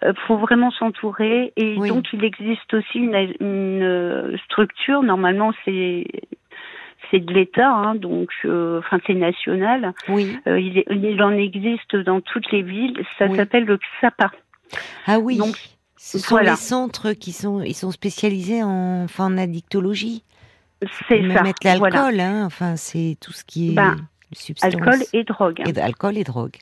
Il 0.03 0.09
euh, 0.09 0.13
faut 0.27 0.37
vraiment 0.37 0.71
s'entourer. 0.71 1.55
Et 1.57 1.77
donc, 1.77 2.13
il 2.13 2.23
existe 2.25 2.75
aussi 2.75 2.99
une, 2.99 3.15
une 3.41 3.83
euh, 3.83 4.37
structure. 4.45 5.03
Normalement, 5.03 5.55
c'est 5.65 6.05
c'est 7.11 7.21
de 7.21 7.33
l'État, 7.33 7.69
hein, 7.69 7.95
donc 7.95 8.29
euh, 8.45 8.79
enfin 8.79 8.99
c'est 9.07 9.15
national. 9.15 9.93
Oui. 10.09 10.39
Euh, 10.47 10.61
il, 10.61 10.85
il, 10.89 11.23
en 11.23 11.33
existe 11.33 11.97
dans 11.97 12.21
toutes 12.21 12.51
les 12.53 12.63
villes. 12.63 13.03
Ça 13.19 13.35
s'appelle 13.35 13.65
le 13.65 13.79
XAPA. 14.01 14.31
Ah 15.07 15.19
oui. 15.19 15.37
Donc 15.37 15.57
ce 15.97 16.19
sont 16.19 16.37
les 16.37 16.57
centres 16.57 17.13
qui 17.13 17.33
sont 17.33 17.61
ils 17.61 17.75
sont 17.75 17.91
spécialisés 17.91 18.63
en 18.63 19.05
enfin 19.05 19.27
en 19.27 19.39
addictologie. 19.39 20.23
C'est 21.09 21.29
ça. 21.33 21.43
Mettre 21.43 21.61
l'alcool, 21.65 22.21
hein, 22.21 22.45
enfin 22.45 22.77
c'est 22.77 23.17
tout 23.21 23.33
ce 23.33 23.45
qui 23.45 23.73
est 23.73 23.75
ben, 23.75 23.97
alcool 24.62 24.99
et 25.12 25.25
drogue. 25.25 25.62
Et, 25.67 25.81
alcool 25.81 26.19
et 26.19 26.25
drogue. 26.25 26.57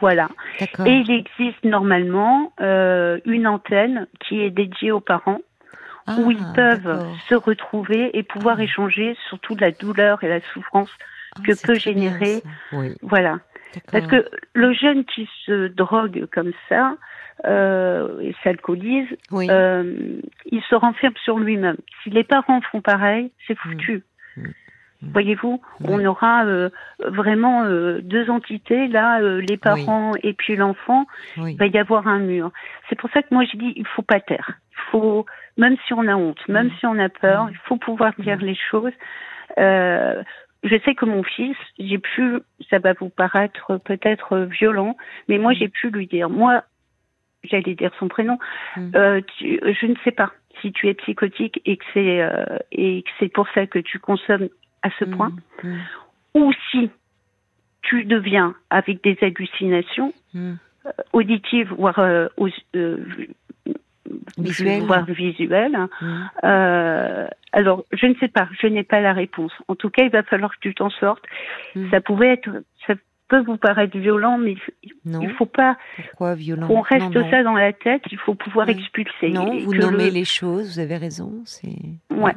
Voilà. 0.00 0.28
Et 0.60 0.66
il 0.86 1.10
existe 1.10 1.64
normalement 1.64 2.52
euh, 2.60 3.18
une 3.24 3.46
antenne 3.46 4.06
qui 4.20 4.40
est 4.40 4.50
dédiée 4.50 4.92
aux 4.92 5.00
parents 5.00 5.40
où 6.18 6.30
ils 6.30 6.38
ah, 6.42 6.52
peuvent 6.54 7.06
se 7.28 7.34
retrouver 7.34 8.16
et 8.16 8.22
pouvoir 8.22 8.56
ah. 8.58 8.62
échanger 8.62 9.16
sur 9.28 9.38
toute 9.40 9.60
la 9.60 9.70
douleur 9.70 10.22
et 10.24 10.28
la 10.28 10.40
souffrance 10.52 10.90
ah, 11.36 11.40
que 11.44 11.66
peut 11.66 11.74
générer. 11.74 12.42
Voilà. 13.02 13.38
Parce 13.92 14.06
que 14.06 14.28
le 14.54 14.72
jeune 14.72 15.04
qui 15.04 15.28
se 15.44 15.68
drogue 15.68 16.26
comme 16.32 16.52
ça 16.68 16.96
euh, 17.46 18.20
et 18.20 18.34
s'alcoolise, 18.42 19.08
euh, 19.32 20.20
il 20.46 20.62
se 20.62 20.74
renferme 20.74 21.14
sur 21.22 21.38
lui-même. 21.38 21.76
Si 22.02 22.10
les 22.10 22.24
parents 22.24 22.60
font 22.72 22.80
pareil, 22.80 23.30
c'est 23.46 23.54
mm. 23.54 23.70
foutu. 23.70 24.02
Mm. 24.36 24.42
Mm. 25.02 25.12
Voyez-vous, 25.12 25.60
on 25.84 26.04
aura 26.04 26.44
euh, 26.44 26.70
vraiment 27.00 27.64
euh, 27.64 28.00
deux 28.02 28.28
entités 28.30 28.88
là, 28.88 29.20
euh, 29.20 29.40
les 29.40 29.56
parents 29.56 30.12
et 30.22 30.32
puis 30.32 30.56
l'enfant. 30.56 31.06
Il 31.36 31.56
va 31.56 31.66
y 31.66 31.78
avoir 31.78 32.08
un 32.08 32.18
mur. 32.18 32.50
C'est 32.88 32.98
pour 32.98 33.10
ça 33.10 33.22
que 33.22 33.28
moi 33.30 33.44
je 33.44 33.56
dis 33.56 33.72
il 33.76 33.86
faut 33.86 34.02
pas 34.02 34.20
taire. 34.20 34.58
Il 34.72 34.90
faut 34.90 35.26
même 35.56 35.76
si 35.86 35.92
on 35.92 36.06
a 36.08 36.16
honte, 36.16 36.40
même 36.48 36.70
si 36.78 36.86
on 36.86 36.98
a 36.98 37.08
peur, 37.08 37.48
il 37.50 37.58
faut 37.68 37.76
pouvoir 37.76 38.12
dire 38.18 38.38
les 38.38 38.56
choses. 38.70 38.92
Euh, 39.58 40.22
je 40.64 40.76
sais 40.84 40.94
que 40.94 41.04
mon 41.04 41.22
fils, 41.22 41.56
j'ai 41.78 41.98
pu, 41.98 42.38
ça 42.68 42.78
va 42.78 42.92
vous 42.94 43.08
paraître 43.08 43.76
peut-être 43.76 44.38
violent, 44.38 44.96
mais 45.28 45.38
moi 45.38 45.52
j'ai 45.52 45.68
pu 45.68 45.90
lui 45.90 46.06
dire, 46.06 46.28
moi, 46.28 46.64
j'allais 47.44 47.74
dire 47.74 47.92
son 47.98 48.08
prénom, 48.08 48.38
euh, 48.76 49.20
je 49.40 49.86
ne 49.86 49.94
sais 50.04 50.10
pas 50.10 50.32
si 50.60 50.72
tu 50.72 50.88
es 50.88 50.94
psychotique 50.94 51.60
et 51.64 51.76
que 51.76 51.84
c'est 51.94 52.20
euh, 52.20 52.58
et 52.72 53.02
que 53.02 53.10
c'est 53.18 53.32
pour 53.32 53.48
ça 53.54 53.66
que 53.66 53.78
tu 53.78 53.98
consommes 53.98 54.48
à 54.82 54.90
ce 54.98 55.04
point, 55.04 55.32
ou 56.34 56.52
si 56.70 56.90
tu 57.82 58.04
deviens 58.04 58.54
avec 58.70 59.02
des 59.02 59.16
hallucinations 59.22 60.12
auditives, 61.12 61.72
voire 61.72 62.00
visuel. 64.36 64.82
voire 64.82 65.04
visuel. 65.04 65.72
Mmh. 66.00 66.06
Euh, 66.44 67.26
alors, 67.52 67.84
je 67.92 68.06
ne 68.06 68.14
sais 68.16 68.28
pas, 68.28 68.48
je 68.60 68.66
n'ai 68.66 68.82
pas 68.82 69.00
la 69.00 69.12
réponse. 69.12 69.52
En 69.68 69.74
tout 69.74 69.90
cas, 69.90 70.04
il 70.04 70.10
va 70.10 70.22
falloir 70.22 70.52
que 70.54 70.60
tu 70.60 70.74
t'en 70.74 70.90
sortes. 70.90 71.24
Mmh. 71.74 71.90
Ça 71.90 72.00
pouvait 72.00 72.28
être, 72.28 72.50
ça 72.86 72.94
peut 73.28 73.42
vous 73.42 73.56
paraître 73.56 73.96
violent, 73.96 74.38
mais 74.38 74.56
non. 75.04 75.20
il 75.22 75.30
faut 75.32 75.46
pas 75.46 75.76
qu'on 76.16 76.80
reste 76.80 77.30
ça 77.30 77.42
dans 77.42 77.54
la 77.54 77.72
tête. 77.72 78.02
Il 78.10 78.18
faut 78.18 78.34
pouvoir 78.34 78.68
expulser. 78.68 79.30
Non, 79.30 79.58
vous 79.58 79.74
nommez 79.74 80.10
les 80.10 80.24
choses. 80.24 80.74
Vous 80.74 80.78
avez 80.80 80.96
raison. 80.96 81.32
C'est 81.44 81.76
ouais. 82.10 82.34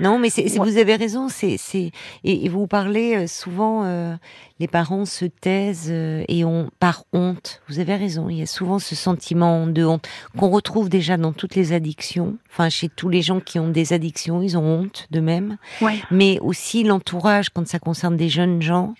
Non, 0.00 0.18
mais 0.18 0.28
c'est, 0.28 0.46
vous 0.58 0.78
avez 0.78 0.96
raison. 0.96 1.28
C'est, 1.28 1.56
c'est 1.56 1.92
et, 2.24 2.48
vous 2.48 2.66
parlez 2.66 3.16
euh, 3.16 3.26
souvent. 3.26 3.84
Euh, 3.84 4.14
les 4.60 4.66
parents 4.66 5.04
se 5.04 5.24
taisent 5.24 5.90
euh, 5.90 6.24
et 6.28 6.44
ont 6.44 6.70
par 6.80 7.04
honte. 7.12 7.62
Vous 7.68 7.78
avez 7.78 7.94
raison. 7.94 8.28
Il 8.28 8.38
y 8.38 8.42
a 8.42 8.46
souvent 8.46 8.78
ce 8.78 8.94
sentiment 8.94 9.66
de 9.66 9.84
honte 9.84 10.08
qu'on 10.36 10.48
retrouve 10.48 10.88
déjà 10.88 11.16
dans 11.16 11.32
toutes 11.32 11.54
les 11.54 11.72
addictions. 11.72 12.36
Enfin, 12.50 12.68
chez 12.68 12.88
tous 12.88 13.08
les 13.08 13.22
gens 13.22 13.40
qui 13.40 13.58
ont 13.58 13.68
des 13.68 13.92
addictions, 13.92 14.42
ils 14.42 14.56
ont 14.56 14.64
honte 14.64 15.06
de 15.10 15.20
même. 15.20 15.58
Ouais. 15.80 16.00
Mais 16.10 16.38
aussi 16.40 16.82
l'entourage 16.82 17.50
quand 17.50 17.66
ça 17.66 17.78
concerne 17.78 18.16
des 18.16 18.28
jeunes 18.28 18.62
gens. 18.62 18.94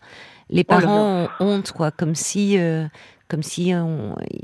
Les 0.50 0.62
oh 0.62 0.68
parents 0.68 1.24
ont 1.24 1.28
honte, 1.40 1.72
quoi, 1.72 1.90
comme 1.90 2.14
si 2.14 2.58
comme 3.28 3.42
si 3.42 3.72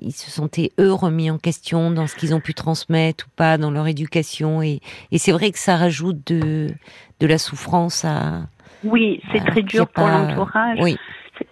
ils 0.00 0.12
se 0.12 0.30
sentaient 0.30 0.73
eux 0.80 0.92
remis 0.92 1.30
en 1.30 1.38
question 1.38 1.90
dans 1.90 2.07
ce 2.07 2.16
qu'ils 2.16 2.35
ont 2.35 2.40
pu 2.40 2.54
transmettre 2.54 3.26
ou 3.26 3.30
pas 3.37 3.59
dans 3.59 3.71
leur 3.71 3.87
éducation. 3.87 4.62
Et, 4.62 4.80
et 5.12 5.19
c'est 5.19 5.33
vrai 5.33 5.50
que 5.50 5.59
ça 5.59 5.76
rajoute 5.76 6.26
de, 6.26 6.69
de 7.21 7.26
la 7.26 7.38
souffrance 7.38 8.04
à. 8.04 8.49
Oui, 8.83 9.21
c'est 9.30 9.45
très 9.45 9.62
dur 9.62 9.87
pour 9.87 10.07
l'entourage. 10.07 10.78
Oui. 10.80 10.97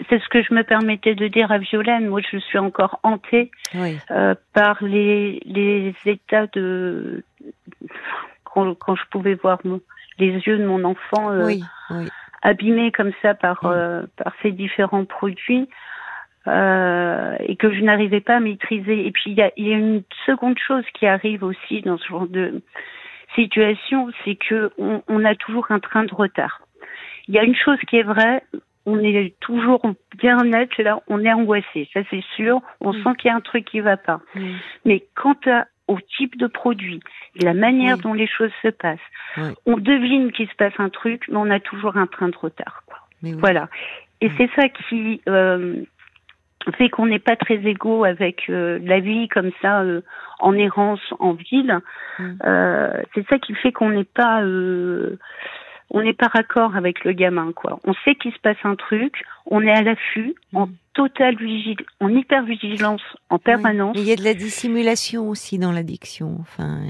C'est 0.09 0.21
ce 0.21 0.28
que 0.28 0.43
je 0.43 0.52
me 0.55 0.64
permettais 0.64 1.14
de 1.14 1.28
dire 1.28 1.50
à 1.52 1.59
Violaine. 1.59 2.09
Moi, 2.09 2.21
je 2.31 2.38
suis 2.38 2.59
encore 2.59 3.00
hantée 3.02 3.50
euh, 3.75 4.35
par 4.52 4.83
les, 4.83 5.40
les 5.45 5.95
états 6.05 6.47
de 6.49 7.25
quand, 8.45 8.75
quand 8.75 8.97
je 8.97 9.02
pouvais 9.11 9.35
voir 9.35 9.59
les 10.19 10.33
yeux 10.33 10.59
de 10.59 10.67
mon 10.67 10.85
enfant 10.85 11.31
euh, 11.31 11.55
abîmés 12.42 12.92
comme 12.92 13.12
ça 13.23 13.35
par 13.35 13.64
euh, 13.66 14.02
par 14.16 14.33
ces 14.42 14.52
différents 14.52 15.04
produits. 15.04 15.68
Euh, 16.47 17.37
et 17.40 17.57
que 17.57 17.71
je 17.75 17.80
n'arrivais 17.83 18.21
pas 18.21 18.37
à 18.37 18.40
maîtriser. 18.40 19.07
Et 19.07 19.11
puis 19.11 19.33
il 19.33 19.35
y 19.35 19.42
a, 19.42 19.50
y 19.59 19.71
a, 19.75 19.76
une 19.76 20.02
seconde 20.25 20.59
chose 20.59 20.85
qui 20.95 21.07
arrive 21.07 21.42
aussi 21.42 21.83
dans 21.83 21.99
ce 21.99 22.09
genre 22.09 22.26
de 22.26 22.62
situation, 23.35 24.09
c'est 24.25 24.37
que 24.37 24.71
on, 24.78 25.02
on, 25.09 25.25
a 25.26 25.35
toujours 25.35 25.66
un 25.71 25.78
train 25.78 26.04
de 26.04 26.14
retard. 26.14 26.62
Il 27.26 27.35
y 27.35 27.38
a 27.38 27.45
une 27.45 27.57
chose 27.57 27.78
qui 27.87 27.97
est 27.97 28.02
vraie, 28.02 28.42
on 28.87 28.99
est 29.00 29.35
toujours 29.40 29.83
bien 30.16 30.38
net, 30.45 30.71
là, 30.78 31.00
on 31.09 31.23
est 31.23 31.33
angoissé, 31.33 31.88
ça 31.92 32.00
c'est 32.11 32.25
sûr. 32.37 32.61
On 32.80 32.95
mm. 32.95 33.02
sent 33.02 33.11
qu'il 33.18 33.28
y 33.28 33.33
a 33.33 33.37
un 33.37 33.40
truc 33.42 33.66
qui 33.66 33.80
va 33.80 33.99
pas. 33.99 34.21
Mm. 34.35 34.54
Mais 34.87 35.04
quant 35.14 35.37
à, 35.47 35.66
au 35.88 35.99
type 36.16 36.37
de 36.37 36.47
produit, 36.47 37.00
la 37.35 37.54
manière 37.54 37.99
dont 37.99 38.14
les 38.14 38.28
choses 38.28 38.52
se 38.62 38.68
passent, 38.68 38.99
on 39.66 39.76
devine 39.76 40.33
qu'il 40.33 40.49
se 40.49 40.54
passe 40.54 40.75
un 40.78 40.90
truc, 40.90 41.25
mais 41.28 41.37
on 41.37 41.50
a 41.50 41.61
toujours 41.61 41.97
un 41.97 42.07
train 42.07 42.28
de 42.28 42.37
retard. 42.37 42.85
Quoi. 42.87 42.99
Voilà. 43.23 43.68
Et 44.21 44.30
c'est 44.37 44.50
ça 44.54 44.68
qui 44.68 45.21
euh, 45.28 45.83
fait 46.73 46.88
qu'on 46.88 47.07
n'est 47.07 47.18
pas 47.18 47.37
très 47.37 47.57
égaux 47.57 48.04
avec 48.04 48.49
euh, 48.49 48.78
la 48.83 49.00
vie 49.00 49.28
comme 49.28 49.50
ça 49.62 49.83
euh, 49.83 50.02
en 50.40 50.54
errance 50.54 51.00
en 51.18 51.33
ville. 51.33 51.78
Euh, 52.21 53.02
c'est 53.14 53.26
ça 53.28 53.38
qui 53.38 53.54
fait 53.54 53.73
qu'on 53.73 53.90
n'est 53.90 54.04
pas 54.04 54.42
on 55.90 56.02
n'est 56.02 56.14
pas 56.14 56.28
raccord 56.28 56.76
avec 56.76 57.04
le 57.04 57.12
gamin 57.12 57.52
quoi. 57.52 57.80
On 57.85 57.95
sait 58.04 58.14
qu'il 58.14 58.33
se 58.33 58.38
passe 58.40 58.59
un 58.64 58.76
truc, 58.76 59.25
on 59.47 59.62
est 59.62 59.73
à 59.73 59.83
l'affût. 59.83 60.35
Totale 60.99 61.37
vigilance, 61.37 61.87
en 62.00 62.09
hyper 62.09 62.45
vigilance 62.45 63.00
en 63.31 63.38
permanence. 63.38 63.97
Il 63.97 64.02
y 64.02 64.11
a 64.11 64.17
de 64.17 64.25
la 64.25 64.35
dissimulation 64.35 65.28
aussi 65.28 65.57
dans 65.57 65.71
l'addiction. 65.71 66.38
Enfin, 66.40 66.81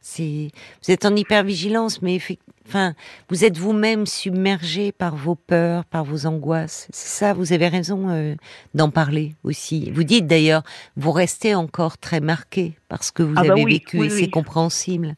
c'est 0.00 0.50
vous 0.84 0.92
êtes 0.92 1.04
en 1.04 1.16
hyper 1.16 1.42
vigilance, 1.42 2.00
mais 2.00 2.20
enfin, 2.68 2.94
vous 3.28 3.44
êtes 3.44 3.58
vous-même 3.58 4.06
submergé 4.06 4.92
par 4.92 5.16
vos 5.16 5.34
peurs, 5.34 5.84
par 5.84 6.04
vos 6.04 6.26
angoisses. 6.26 6.86
C'est 6.92 7.08
ça. 7.08 7.32
Vous 7.32 7.52
avez 7.52 7.66
raison 7.66 8.08
euh, 8.10 8.36
d'en 8.74 8.90
parler 8.90 9.34
aussi. 9.42 9.90
Vous 9.90 10.04
dites 10.04 10.28
d'ailleurs, 10.28 10.62
vous 10.96 11.10
restez 11.10 11.56
encore 11.56 11.98
très 11.98 12.20
marqué 12.20 12.74
parce 12.88 13.10
que 13.10 13.24
vous 13.24 13.34
ah 13.36 13.42
bah 13.42 13.54
avez 13.54 13.64
vécu 13.64 14.04
et 14.04 14.10
c'est 14.10 14.30
compréhensible. 14.30 15.16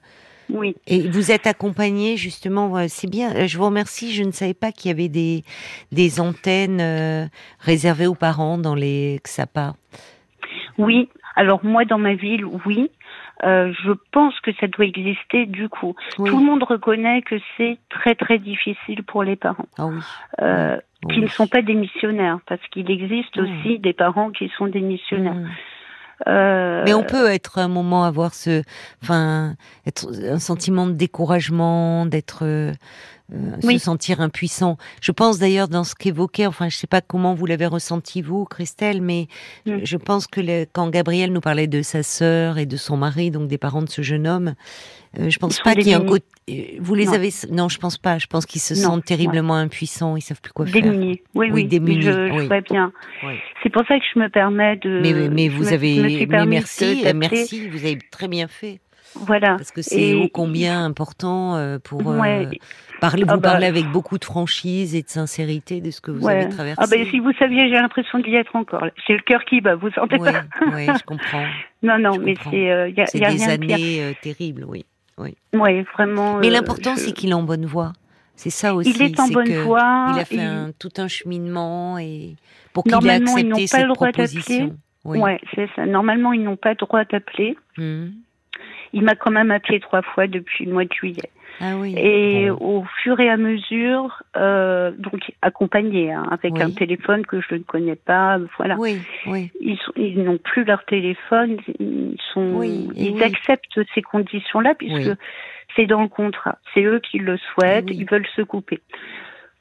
Oui. 0.50 0.76
Et 0.86 1.08
vous 1.08 1.30
êtes 1.30 1.46
accompagné 1.46 2.16
justement, 2.16 2.86
c'est 2.88 3.10
bien. 3.10 3.34
Euh, 3.34 3.46
je 3.46 3.58
vous 3.58 3.66
remercie. 3.66 4.12
Je 4.12 4.22
ne 4.22 4.32
savais 4.32 4.54
pas 4.54 4.72
qu'il 4.72 4.90
y 4.90 4.94
avait 4.94 5.08
des 5.08 5.44
des 5.92 6.20
antennes 6.20 6.80
euh, 6.80 7.26
réservées 7.60 8.06
aux 8.06 8.14
parents 8.14 8.58
dans 8.58 8.74
les 8.74 9.20
XAPA. 9.24 9.74
Oui. 10.78 11.08
Alors 11.36 11.64
moi 11.64 11.84
dans 11.84 11.98
ma 11.98 12.14
ville, 12.14 12.44
oui. 12.66 12.90
Euh, 13.44 13.72
je 13.84 13.92
pense 14.12 14.38
que 14.40 14.52
ça 14.60 14.68
doit 14.68 14.84
exister 14.84 15.46
du 15.46 15.68
coup. 15.68 15.94
Tout 16.16 16.24
le 16.24 16.44
monde 16.44 16.62
reconnaît 16.62 17.22
que 17.22 17.36
c'est 17.56 17.78
très 17.88 18.14
très 18.14 18.38
difficile 18.38 19.02
pour 19.02 19.24
les 19.24 19.36
parents. 19.36 19.66
Ah 19.78 19.86
oui. 19.86 19.98
Euh, 20.40 20.76
qui 21.10 21.20
ne 21.20 21.26
sont 21.26 21.48
pas 21.48 21.62
démissionnaires, 21.62 22.38
parce 22.46 22.60
qu'il 22.68 22.88
existe 22.88 23.36
aussi 23.36 23.80
des 23.80 23.92
parents 23.92 24.30
qui 24.30 24.48
sont 24.56 24.68
démissionnaires. 24.68 25.34
Euh, 26.28 26.82
Mais 26.84 26.94
on 26.94 27.02
peut 27.04 27.30
être 27.30 27.58
un 27.58 27.68
moment 27.68 28.04
avoir 28.04 28.34
ce, 28.34 28.62
enfin, 29.02 29.54
être 29.86 30.08
un 30.24 30.38
sentiment 30.38 30.86
de 30.86 30.92
découragement, 30.92 32.06
d'être, 32.06 32.72
se 33.62 33.78
sentir 33.78 34.20
impuissant. 34.20 34.76
Je 35.00 35.12
pense 35.12 35.38
d'ailleurs 35.38 35.68
dans 35.68 35.84
ce 35.84 35.94
qu'évoquait, 35.94 36.46
enfin 36.46 36.68
je 36.68 36.76
sais 36.76 36.86
pas 36.86 37.00
comment 37.00 37.34
vous 37.34 37.46
l'avez 37.46 37.66
ressenti 37.66 38.22
vous, 38.22 38.44
Christelle, 38.44 39.00
mais 39.00 39.26
mm. 39.66 39.78
je 39.84 39.96
pense 39.96 40.26
que 40.26 40.64
quand 40.72 40.90
Gabriel 40.90 41.32
nous 41.32 41.40
parlait 41.40 41.66
de 41.66 41.82
sa 41.82 42.02
sœur 42.02 42.58
et 42.58 42.66
de 42.66 42.76
son 42.76 42.96
mari, 42.96 43.30
donc 43.30 43.48
des 43.48 43.58
parents 43.58 43.82
de 43.82 43.88
ce 43.88 44.02
jeune 44.02 44.26
homme, 44.26 44.54
euh, 45.18 45.28
je 45.28 45.38
pense 45.38 45.60
pas 45.60 45.74
qu'il 45.74 45.86
y 45.86 45.90
ait 45.90 45.94
un 45.94 46.04
côté. 46.04 46.24
Euh, 46.50 46.54
vous 46.80 46.94
les 46.94 47.12
avez 47.12 47.28
Non, 47.50 47.68
je 47.68 47.78
pense 47.78 47.98
pas. 47.98 48.18
Je 48.18 48.26
pense 48.26 48.46
qu'ils 48.46 48.60
se 48.60 48.74
sentent 48.74 49.04
terriblement 49.04 49.54
impuissants. 49.54 50.16
Ils 50.16 50.22
savent 50.22 50.40
plus 50.40 50.52
quoi 50.52 50.66
faire. 50.66 50.82
Démunis. 50.82 51.20
Oui, 51.34 51.50
oui. 51.52 51.66
Démunis. 51.66 52.02
Je, 52.02 52.46
vois 52.46 52.60
bien. 52.62 52.92
C'est 53.62 53.70
pour 53.70 53.86
ça 53.86 53.98
que 53.98 54.04
je 54.14 54.18
me 54.18 54.28
permets 54.28 54.76
de. 54.76 55.00
Mais, 55.02 55.28
mais 55.28 55.48
vous 55.48 55.72
avez. 55.72 56.26
mais 56.26 56.46
merci, 56.46 57.04
merci. 57.14 57.68
Vous 57.68 57.84
avez 57.84 57.98
très 58.10 58.28
bien 58.28 58.48
fait. 58.48 58.80
Voilà. 59.14 59.56
Parce 59.56 59.70
que 59.70 59.82
c'est 59.82 60.14
ô 60.14 60.28
combien 60.28 60.84
important 60.84 61.56
euh, 61.56 61.78
pour 61.78 62.02
parler. 62.02 62.60
Vous 63.00 63.24
ah 63.28 63.36
bah. 63.36 63.38
parlez 63.38 63.66
avec 63.66 63.86
beaucoup 63.86 64.18
de 64.18 64.24
franchise 64.24 64.94
et 64.94 65.02
de 65.02 65.08
sincérité 65.08 65.80
de 65.80 65.90
ce 65.90 66.00
que 66.00 66.10
vous 66.10 66.28
avez 66.28 66.48
traversé. 66.48 66.80
Ah 66.82 66.86
ben 66.90 67.06
si 67.10 67.18
vous 67.18 67.32
saviez, 67.38 67.68
j'ai 67.68 67.74
l'impression 67.74 68.18
d'y 68.20 68.34
être 68.34 68.54
encore. 68.56 68.84
C'est 69.06 69.14
le 69.14 69.22
cœur 69.22 69.44
qui 69.44 69.60
bat. 69.60 69.74
Vous 69.74 69.90
sentez 69.90 70.18
pas 70.18 70.44
Oui, 70.72 70.86
je 70.86 71.04
comprends. 71.04 71.44
non, 71.82 71.98
non, 71.98 72.18
mais 72.18 72.34
c'est. 72.50 72.90
Il 72.90 72.94
y 72.96 73.00
a, 73.00 73.16
y 73.16 73.24
a 73.24 73.32
des 73.32 73.44
années 73.44 74.16
terribles, 74.22 74.64
oui. 74.66 74.84
Oui. 75.18 75.84
vraiment. 75.94 76.38
Mais 76.38 76.48
euh, 76.48 76.52
l'important, 76.52 76.96
c'est 76.96 77.12
qu'il 77.12 77.30
est 77.30 77.34
en 77.34 77.42
bonne 77.42 77.66
voie. 77.66 77.92
C'est 78.34 78.50
ça 78.50 78.74
aussi. 78.74 78.90
Il 78.90 79.02
est 79.02 79.20
en 79.20 79.28
bonne 79.28 79.52
voie. 79.62 80.12
Il 80.14 80.20
a 80.20 80.24
fait 80.24 80.72
tout 80.78 80.92
un 80.98 81.08
cheminement 81.08 81.98
et 81.98 82.36
pour 82.72 82.84
qu'il 82.84 82.94
ait 83.06 83.10
accepté 83.10 83.66
cette 83.66 83.88
proposition. 83.88 84.76
Oui, 85.04 85.18
ouais, 85.18 85.40
c'est 85.54 85.68
ça. 85.74 85.84
Normalement, 85.84 86.32
ils 86.32 86.44
n'ont 86.44 86.56
pas 86.56 86.70
le 86.70 86.76
droit 86.76 87.04
d'appeler. 87.04 87.56
Mmh. 87.76 88.06
Il 88.92 89.02
m'a 89.02 89.14
quand 89.14 89.30
même 89.30 89.50
appelé 89.50 89.80
trois 89.80 90.02
fois 90.02 90.26
depuis 90.26 90.66
le 90.66 90.72
mois 90.72 90.84
de 90.84 90.92
juillet. 90.92 91.30
Ah 91.60 91.76
oui. 91.76 91.94
Et 91.96 92.50
au 92.50 92.84
fur 93.02 93.20
et 93.20 93.28
à 93.28 93.36
mesure, 93.36 94.22
euh, 94.36 94.90
donc 94.98 95.32
accompagné 95.42 96.12
hein, 96.12 96.26
avec 96.30 96.58
un 96.60 96.70
téléphone 96.70 97.24
que 97.24 97.40
je 97.40 97.54
ne 97.54 97.60
connais 97.60 97.96
pas, 97.96 98.38
voilà. 98.56 98.76
Oui, 98.78 98.98
oui. 99.26 99.50
Ils, 99.60 99.78
ils 99.96 100.22
n'ont 100.22 100.38
plus 100.38 100.64
leur 100.64 100.84
téléphone, 100.84 101.58
ils 101.78 102.18
sont, 102.32 102.62
ils 102.62 103.22
acceptent 103.22 103.80
ces 103.94 104.02
conditions-là 104.02 104.74
puisque 104.74 105.16
c'est 105.76 105.86
dans 105.86 106.02
le 106.02 106.08
contrat. 106.08 106.58
C'est 106.74 106.82
eux 106.82 107.00
qui 107.00 107.18
le 107.18 107.36
souhaitent, 107.38 107.90
ils 107.90 108.08
veulent 108.08 108.28
se 108.34 108.42
couper. 108.42 108.80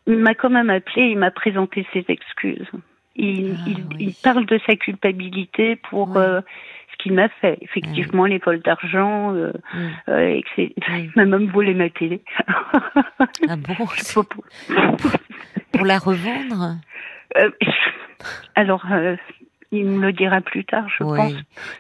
Il 0.07 0.17
m'a 0.17 0.33
quand 0.33 0.49
même 0.49 0.69
appelé, 0.69 1.03
il 1.03 1.17
m'a 1.17 1.31
présenté 1.31 1.85
ses 1.93 2.05
excuses. 2.07 2.71
Il, 3.15 3.55
ah 3.57 3.63
il, 3.67 4.01
il, 4.01 4.13
parle 4.13 4.45
de 4.45 4.59
sa 4.65 4.75
culpabilité 4.75 5.75
pour 5.75 6.15
euh, 6.15 6.39
qu'il 7.01 7.13
m'a 7.13 7.29
fait. 7.29 7.57
Effectivement, 7.61 8.25
les 8.25 8.37
vols 8.37 8.61
d'argent, 8.61 9.33
euh, 9.33 9.51
euh, 10.09 10.41
et 10.57 10.75
m'a 11.15 11.25
même 11.25 11.47
volé 11.47 11.73
ma 11.73 11.89
télé. 11.89 12.21
ah 13.49 13.55
bon 13.55 13.87
Pour 15.71 15.85
la 15.85 15.97
revendre 15.97 16.77
euh, 17.37 17.49
Alors, 18.55 18.85
il 19.71 19.85
me 19.85 20.07
le 20.07 20.13
dira 20.13 20.41
plus 20.41 20.65
tard, 20.65 20.87
je 20.97 21.03
pense. 21.03 21.33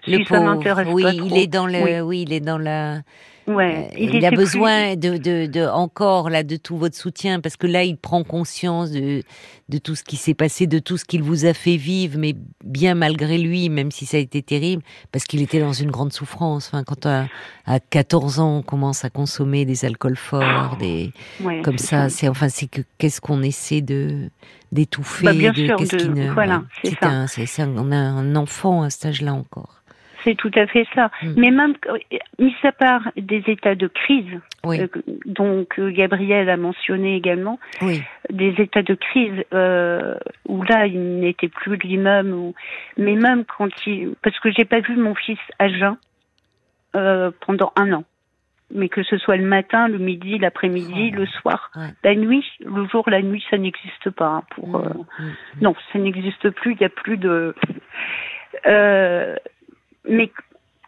Le 0.07 0.17
si 0.17 0.25
ça 0.25 0.39
m'intéresse 0.39 0.87
oui, 0.91 1.03
pas 1.03 1.13
il 1.13 1.37
est 1.37 1.47
dans 1.47 1.67
le, 1.67 2.01
oui, 2.01 2.23
il 2.23 2.33
est 2.33 2.39
dans 2.39 2.57
la 2.57 2.99
Ouais, 3.47 3.89
euh, 3.93 3.97
il, 3.97 4.25
a 4.25 4.31
besoin 4.31 4.95
de, 4.95 5.17
de, 5.17 5.47
de, 5.47 5.65
encore 5.65 6.29
là 6.29 6.43
de 6.43 6.57
tout 6.57 6.77
votre 6.77 6.95
soutien 6.95 7.39
parce 7.39 7.57
que 7.57 7.65
là 7.65 7.83
il 7.83 7.97
prend 7.97 8.23
conscience 8.23 8.91
de, 8.91 9.23
de 9.69 9.77
tout 9.79 9.95
ce 9.95 10.03
qui 10.03 10.15
s'est 10.15 10.35
passé, 10.35 10.67
de 10.67 10.77
tout 10.79 10.97
ce 10.97 11.05
qu'il 11.05 11.23
vous 11.23 11.45
a 11.45 11.53
fait 11.53 11.75
vivre, 11.75 12.19
mais 12.19 12.35
bien 12.63 12.93
malgré 12.93 13.39
lui, 13.39 13.69
même 13.69 13.89
si 13.89 14.05
ça 14.05 14.17
a 14.17 14.19
été 14.19 14.43
terrible, 14.43 14.83
parce 15.11 15.25
qu'il 15.25 15.41
était 15.41 15.59
dans 15.59 15.73
une 15.73 15.89
grande 15.89 16.13
souffrance. 16.13 16.67
Enfin, 16.67 16.83
quand 16.83 17.05
à, 17.07 17.25
à 17.65 17.79
14 17.79 18.39
ans 18.39 18.57
on 18.57 18.61
commence 18.61 19.03
à 19.05 19.09
consommer 19.09 19.65
des 19.65 19.85
alcools 19.85 20.17
forts, 20.17 20.77
des 20.79 21.11
comme 21.63 21.79
ça, 21.79 22.09
c'est 22.09 22.27
enfin 22.27 22.49
c'est 22.49 22.67
que 22.67 22.81
qu'est-ce 22.99 23.21
qu'on 23.21 23.41
essaie 23.41 23.81
de 23.81 24.29
d'étouffer, 24.71 25.25
bah, 25.25 25.33
bien 25.33 25.53
sûr, 25.53 25.77
de, 25.77 26.33
voilà, 26.33 26.63
c'est 26.83 27.45
ça. 27.45 27.63
Un, 27.63 27.77
on 27.77 27.91
a 27.91 27.97
un 27.97 28.35
enfant 28.35 28.83
à 28.83 28.89
cet 28.89 29.07
âge-là 29.07 29.33
encore. 29.33 29.80
C'est 30.23 30.35
tout 30.35 30.51
à 30.55 30.67
fait 30.67 30.87
ça. 30.93 31.09
Mm. 31.21 31.33
Mais 31.37 31.51
même, 31.51 31.73
mis 32.39 32.55
à 32.63 32.71
part 32.71 33.11
des 33.17 33.43
états 33.47 33.75
de 33.75 33.87
crise, 33.87 34.39
euh, 34.65 34.87
donc 35.25 35.79
euh, 35.79 35.91
Gabriel 35.91 36.49
a 36.49 36.57
mentionné 36.57 37.15
également, 37.15 37.59
des 38.29 38.53
états 38.57 38.83
de 38.83 38.93
crise 38.93 39.43
euh, 39.53 40.15
où 40.47 40.63
là 40.63 40.85
il 40.85 41.19
n'était 41.19 41.49
plus 41.49 41.77
lui-même, 41.77 42.53
mais 42.97 43.15
même 43.15 43.45
quand 43.45 43.69
il, 43.85 44.15
parce 44.21 44.39
que 44.39 44.51
j'ai 44.51 44.65
pas 44.65 44.79
vu 44.79 44.95
mon 44.95 45.15
fils 45.15 45.39
à 45.59 45.69
jeun 45.69 45.97
pendant 46.93 47.71
un 47.77 47.93
an 47.93 48.03
mais 48.73 48.89
que 48.89 49.03
ce 49.03 49.17
soit 49.17 49.37
le 49.37 49.45
matin, 49.45 49.87
le 49.87 49.97
midi, 49.97 50.37
l'après-midi, 50.37 51.11
le 51.11 51.25
soir, 51.25 51.71
la 52.03 52.15
nuit, 52.15 52.45
le 52.59 52.87
jour, 52.87 53.09
la 53.09 53.21
nuit, 53.21 53.43
ça 53.49 53.57
n'existe 53.57 54.09
pas. 54.11 54.27
Hein, 54.27 54.43
pour 54.55 54.79
mm, 54.79 55.05
mm, 55.19 55.33
non, 55.61 55.75
ça 55.91 55.99
n'existe 55.99 56.49
plus. 56.51 56.73
Il 56.73 56.77
n'y 56.79 56.85
a 56.85 56.89
plus 56.89 57.17
de. 57.17 57.55
Euh, 58.67 59.35
mais 60.07 60.31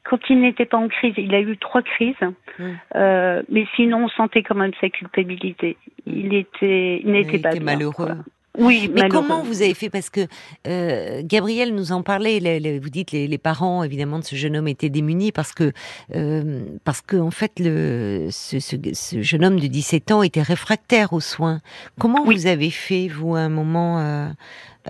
quand 0.04 0.20
il 0.30 0.42
n'était 0.42 0.66
pas 0.66 0.78
en 0.78 0.90
crise, 0.90 1.14
il 1.18 1.34
a 1.34 1.40
eu 1.42 1.58
trois 1.58 1.82
crises, 1.82 2.16
mmh. 2.60 2.64
euh, 2.96 3.42
mais 3.50 3.66
sinon 3.76 4.06
on 4.06 4.10
sentait 4.10 4.44
quand 4.44 4.56
même 4.56 4.74
sa 4.82 4.90
culpabilité. 4.90 5.78
Il 6.06 6.34
était, 6.34 7.02
il 7.04 7.12
n'était 7.12 7.40
pas 7.40 7.58
malheureux. 7.60 8.18
Oui, 8.60 8.92
mais 8.94 9.10
comment 9.10 9.42
vous 9.42 9.64
avez 9.64 9.74
fait? 9.74 9.90
Parce 9.90 10.12
que 10.12 10.28
euh, 10.68 11.22
Gabriel 11.24 11.74
nous 11.74 11.92
en 11.92 12.04
parlait. 12.04 12.38
vous 12.80 12.90
dites 12.90 13.12
les, 13.12 13.28
les 13.28 13.38
parents 13.40 13.84
évidemment 13.84 14.20
de 14.20 14.24
ce 14.24 14.36
jeune 14.36 14.56
homme 14.56 14.68
étaient 14.68 14.92
démunis 14.92 15.32
parce 15.32 15.54
que 15.54 15.72
euh, 16.14 16.62
parce 16.84 17.02
que 17.02 17.18
en 17.18 17.32
fait 17.32 17.54
le 17.58 18.28
ce, 18.30 18.60
ce, 18.60 18.76
ce, 18.94 19.22
jeune 19.24 19.44
homme 19.44 19.60
de 19.60 19.66
17 19.66 20.12
ans 20.12 20.22
était 20.22 20.44
réfractaire 20.44 21.14
aux 21.14 21.20
soins. 21.20 21.62
Comment 22.00 22.24
vous 22.26 22.46
avez 22.46 22.70
fait 22.70 23.08
vous 23.08 23.36
à 23.36 23.40
un 23.40 23.50
moment 23.50 24.30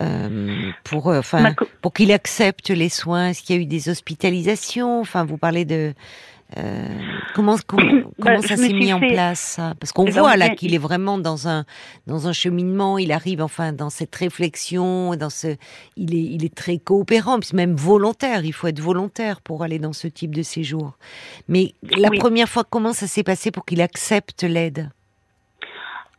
euh, 0.02 0.72
pour, 0.84 1.10
euh, 1.10 1.20
enfin, 1.20 1.54
pour 1.82 1.94
qu'il 1.94 2.12
accepte 2.12 2.70
les 2.70 2.90
soins 2.90 3.30
Est-ce 3.30 3.44
qu'il 3.44 3.56
y 3.56 3.60
a 3.60 3.62
eu 3.62 3.66
des 3.66 3.90
hospitalisations? 3.90 5.00
Enfin, 5.00 5.24
vous 5.24 5.38
parlez 5.38 5.66
de 5.66 5.94
euh, 6.58 6.88
comment 7.34 7.56
comment, 7.68 8.02
bah, 8.20 8.42
ça 8.42 8.56
s'est 8.58 8.74
mis 8.74 8.94
en 8.94 9.00
place 9.00 9.60
Parce 9.80 9.92
qu'on 9.92 10.06
voit 10.06 10.38
là 10.38 10.50
qu'il 10.50 10.74
est 10.74 10.80
vraiment 10.80 11.18
dans 11.18 11.48
un 11.48 11.66
dans 12.08 12.28
un 12.28 12.34
cheminement. 12.34 12.98
Il 12.98 13.12
arrive 13.12 13.42
enfin 13.42 13.74
dans 13.74 13.90
cette 13.90 14.16
réflexion, 14.16 15.16
dans 15.16 15.30
ce, 15.30 15.56
il 15.96 16.14
est 16.16 16.24
il 16.24 16.46
est 16.46 16.54
très 16.54 16.78
coopérant, 16.78 17.40
puis 17.40 17.52
même 17.54 17.76
volontaire. 17.76 18.46
Il 18.46 18.54
faut 18.54 18.68
être 18.68 18.80
volontaire 18.80 19.42
pour 19.42 19.64
aller 19.64 19.80
dans 19.80 19.94
ce 19.94 20.08
type 20.08 20.36
de 20.36 20.44
séjour. 20.44 20.98
Mais 21.48 21.74
la 21.98 22.10
première 22.12 22.50
fois, 22.50 22.64
comment 22.68 22.94
ça 22.94 23.08
s'est 23.08 23.24
passé 23.24 23.52
pour 23.52 23.66
qu'il 23.66 23.82
accepte 23.82 24.44
l'aide? 24.44 24.90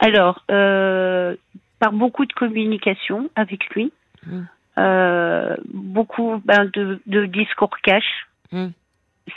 Alors, 0.01 0.45
euh, 0.51 1.37
par 1.79 1.93
beaucoup 1.93 2.27
de 2.27 2.33
communication 2.33 3.31
avec 3.37 3.67
lui, 3.71 3.93
mmh. 4.27 4.41
euh, 4.79 5.57
beaucoup 5.73 6.41
ben, 6.45 6.71
de, 6.73 7.01
de, 7.07 7.27
discours 7.27 7.77
cash. 7.83 8.27
Mmh. 8.53 8.69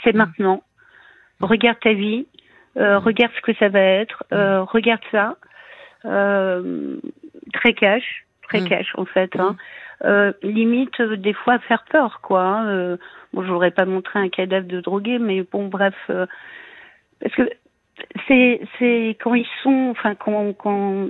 C'est 0.02 0.12
mmh. 0.12 0.18
maintenant. 0.18 0.62
Regarde 1.40 1.78
ta 1.80 1.92
vie, 1.92 2.26
euh, 2.76 2.98
regarde 2.98 3.32
ce 3.36 3.40
que 3.42 3.56
ça 3.58 3.68
va 3.68 3.80
être, 3.80 4.24
euh, 4.32 4.62
regarde 4.62 5.02
ça. 5.10 5.36
Euh, 6.04 6.96
très 7.52 7.72
cash, 7.72 8.24
très 8.42 8.62
cash 8.64 8.92
en 8.96 9.04
fait. 9.04 9.34
Hein. 9.36 9.56
Euh, 10.04 10.32
limite 10.42 11.00
des 11.02 11.32
fois 11.32 11.58
faire 11.60 11.84
peur 11.90 12.20
quoi. 12.22 12.42
Hein. 12.42 12.98
bon, 13.32 13.44
j'aurais 13.44 13.72
pas 13.72 13.84
montré 13.84 14.20
un 14.20 14.28
cadavre 14.28 14.66
de 14.66 14.80
drogué, 14.80 15.18
mais 15.18 15.42
bon 15.42 15.66
bref, 15.66 15.94
parce 16.06 17.34
que 17.34 17.50
c'est 18.28 18.60
c'est 18.78 19.16
quand 19.20 19.34
ils 19.34 19.48
sont, 19.62 19.88
enfin 19.90 20.14
quand 20.14 20.52
quand 20.52 21.08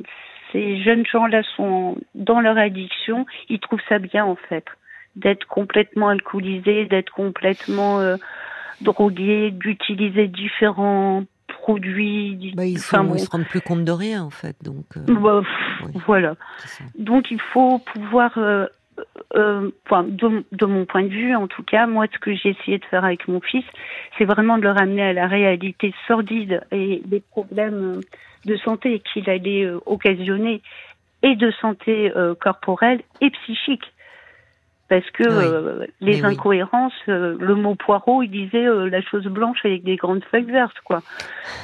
ces 0.52 0.82
jeunes 0.82 1.06
gens-là 1.06 1.42
sont 1.56 1.96
dans 2.14 2.40
leur 2.40 2.58
addiction, 2.58 3.26
ils 3.48 3.60
trouvent 3.60 3.82
ça 3.88 3.98
bien 3.98 4.24
en 4.24 4.36
fait, 4.36 4.64
d'être 5.16 5.46
complètement 5.46 6.08
alcoolisés, 6.08 6.86
d'être 6.86 7.12
complètement 7.12 8.00
euh, 8.00 8.16
drogués, 8.80 9.50
d'utiliser 9.50 10.28
différents 10.28 11.24
produits. 11.48 12.52
Bah, 12.56 12.64
ils, 12.64 12.78
sont, 12.78 13.16
se 13.16 13.30
rendent 13.30 13.46
plus 13.46 13.60
compte 13.60 13.84
de 13.84 13.92
rien 13.92 14.22
en 14.22 14.30
fait, 14.30 14.56
donc. 14.62 14.84
Euh, 14.96 15.14
bah, 15.14 15.42
voilà. 16.06 16.34
Donc 16.98 17.30
il 17.30 17.40
faut 17.40 17.78
pouvoir. 17.78 18.36
Euh, 18.38 18.66
euh, 19.36 19.70
de, 19.92 20.44
de, 20.50 20.66
mon 20.66 20.84
point 20.84 21.04
de 21.04 21.08
vue, 21.08 21.36
en 21.36 21.46
tout 21.46 21.62
cas, 21.62 21.86
moi, 21.86 22.06
ce 22.12 22.18
que 22.18 22.34
j'ai 22.34 22.48
essayé 22.48 22.78
de 22.78 22.84
faire 22.86 23.04
avec 23.04 23.28
mon 23.28 23.40
fils, 23.40 23.64
c'est 24.16 24.24
vraiment 24.24 24.58
de 24.58 24.62
le 24.62 24.72
ramener 24.72 25.02
à 25.02 25.12
la 25.12 25.28
réalité 25.28 25.94
sordide 26.08 26.62
et 26.72 27.00
des 27.04 27.20
problèmes 27.20 28.00
de 28.44 28.56
santé 28.58 29.00
qu'il 29.00 29.28
allait 29.28 29.64
euh, 29.64 29.80
occasionner 29.86 30.62
et 31.22 31.34
de 31.34 31.50
santé 31.60 32.12
euh, 32.16 32.34
corporelle 32.34 33.02
et 33.20 33.30
psychique. 33.30 33.84
Parce 34.88 35.04
que 35.10 35.22
euh, 35.22 35.86
les 36.00 36.24
incohérences, 36.24 36.94
euh, 37.08 37.36
le 37.38 37.54
mot 37.54 37.74
poireau, 37.74 38.22
il 38.22 38.30
disait 38.30 38.66
euh, 38.66 38.88
la 38.88 39.02
chose 39.02 39.26
blanche 39.26 39.58
avec 39.64 39.84
des 39.84 39.96
grandes 39.96 40.24
feuilles 40.30 40.50
vertes, 40.50 40.80
quoi. 40.84 41.02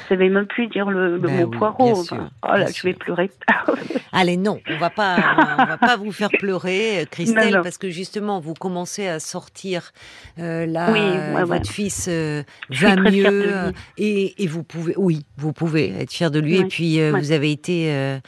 Je 0.03 0.09
savais 0.09 0.29
même 0.29 0.45
plus 0.45 0.67
dire 0.67 0.91
le, 0.91 1.17
ben 1.17 1.41
mot 1.41 1.47
poireau. 1.47 2.03
oh 2.11 2.15
là, 2.43 2.67
je 2.67 2.83
vais 2.83 2.93
pleurer. 2.93 3.31
Allez, 4.11 4.37
non, 4.37 4.59
on 4.69 4.77
va 4.77 4.91
pas, 4.91 5.17
on 5.59 5.65
va 5.65 5.77
pas 5.77 5.97
vous 5.97 6.11
faire 6.11 6.29
pleurer, 6.29 7.07
Christelle, 7.09 7.61
parce 7.63 7.79
que 7.79 7.89
justement, 7.89 8.39
vous 8.39 8.53
commencez 8.53 9.07
à 9.07 9.19
sortir 9.19 9.91
là, 10.37 11.43
votre 11.45 11.69
fils 11.69 12.07
va 12.07 12.95
mieux, 12.95 13.73
et, 13.97 14.43
et, 14.43 14.47
vous 14.47 14.63
pouvez, 14.63 14.93
oui, 14.97 15.25
vous 15.37 15.51
pouvez 15.51 15.99
être 15.99 16.11
fier 16.11 16.29
de 16.29 16.39
lui, 16.39 16.57
et 16.57 16.65
puis 16.65 16.99
vous 17.09 17.31
avez 17.31 17.51
été 17.51 18.19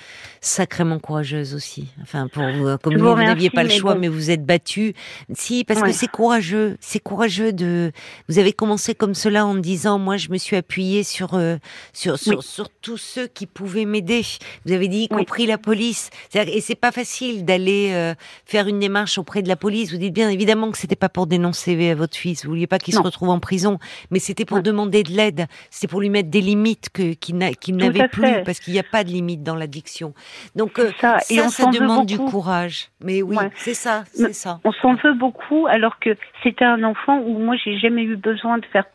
sacrément 0.41 0.97
courageuse 0.97 1.53
aussi. 1.53 1.89
Enfin, 2.01 2.27
pour 2.27 2.43
vous, 2.43 2.77
comme 2.79 2.97
vous, 2.97 3.15
n'aviez 3.15 3.51
pas 3.51 3.63
le 3.63 3.69
choix, 3.69 3.95
mais 3.95 4.07
vous 4.07 4.31
êtes 4.31 4.43
battue. 4.43 4.86
Si, 5.33 5.63
parce 5.63 5.81
que 5.81 5.91
c'est 5.91 6.07
courageux. 6.07 6.77
C'est 6.79 6.99
courageux 6.99 7.53
de. 7.53 7.91
Vous 8.29 8.39
avez 8.39 8.53
commencé 8.53 8.95
comme 8.95 9.13
cela 9.13 9.45
en 9.45 9.55
disant, 9.55 9.99
moi, 9.99 10.17
je 10.17 10.29
me 10.29 10.37
suis 10.37 10.55
appuyée 10.55 11.03
sur 11.03 11.33
euh, 11.33 11.57
sur, 11.93 12.17
sur, 12.17 12.69
tous 12.81 12.97
ceux 12.97 13.27
qui 13.27 13.45
pouvaient 13.45 13.85
m'aider. 13.85 14.21
Vous 14.65 14.73
avez 14.73 14.87
dit, 14.87 15.03
y 15.03 15.07
compris 15.07 15.45
la 15.45 15.57
police. 15.57 16.09
Et 16.33 16.61
c'est 16.61 16.75
pas 16.75 16.91
facile 16.91 17.45
d'aller 17.45 17.91
euh, 17.93 18.13
faire 18.45 18.67
une 18.67 18.79
démarche 18.79 19.17
auprès 19.17 19.41
de 19.41 19.47
la 19.47 19.55
police. 19.55 19.91
Vous 19.91 19.97
dites 19.97 20.13
bien 20.13 20.29
évidemment 20.29 20.71
que 20.71 20.77
c'était 20.77 20.95
pas 20.95 21.09
pour 21.09 21.27
dénoncer 21.27 21.93
votre 21.93 22.17
fils. 22.17 22.45
Vous 22.45 22.51
vouliez 22.51 22.67
pas 22.67 22.79
qu'il 22.79 22.93
se 22.93 22.99
retrouve 22.99 23.29
en 23.29 23.39
prison, 23.39 23.79
mais 24.11 24.19
c'était 24.19 24.45
pour 24.45 24.61
demander 24.61 25.03
de 25.03 25.11
l'aide. 25.11 25.47
C'était 25.69 25.87
pour 25.87 26.01
lui 26.01 26.09
mettre 26.09 26.29
des 26.29 26.41
limites 26.41 26.89
que 26.89 27.13
qu'il 27.13 27.37
n'avait 27.37 28.07
plus, 28.07 28.43
parce 28.45 28.59
qu'il 28.59 28.73
n'y 28.73 28.79
a 28.79 28.83
pas 28.83 29.03
de 29.03 29.09
limite 29.09 29.43
dans 29.43 29.55
l'addiction. 29.55 30.13
Donc 30.55 30.79
euh, 30.79 30.91
ça, 31.01 31.19
ça, 31.19 31.33
et 31.33 31.41
on 31.41 31.49
ça 31.49 31.65
demande 31.67 32.05
du 32.05 32.17
courage. 32.17 32.89
Mais 33.01 33.21
oui, 33.21 33.37
c'est 33.57 33.73
ça, 33.73 34.03
c'est 34.13 34.33
ça. 34.33 34.59
On 34.63 34.71
s'en 34.81 34.95
veut 34.95 35.13
beaucoup, 35.13 35.67
alors 35.67 35.99
que 35.99 36.15
c'était 36.43 36.65
un 36.65 36.83
enfant 36.83 37.19
où 37.19 37.39
moi 37.39 37.55
j'ai 37.63 37.77
jamais 37.77 38.03
eu 38.03 38.15
besoin 38.15 38.57
de 38.57 38.65
faire 38.65 38.85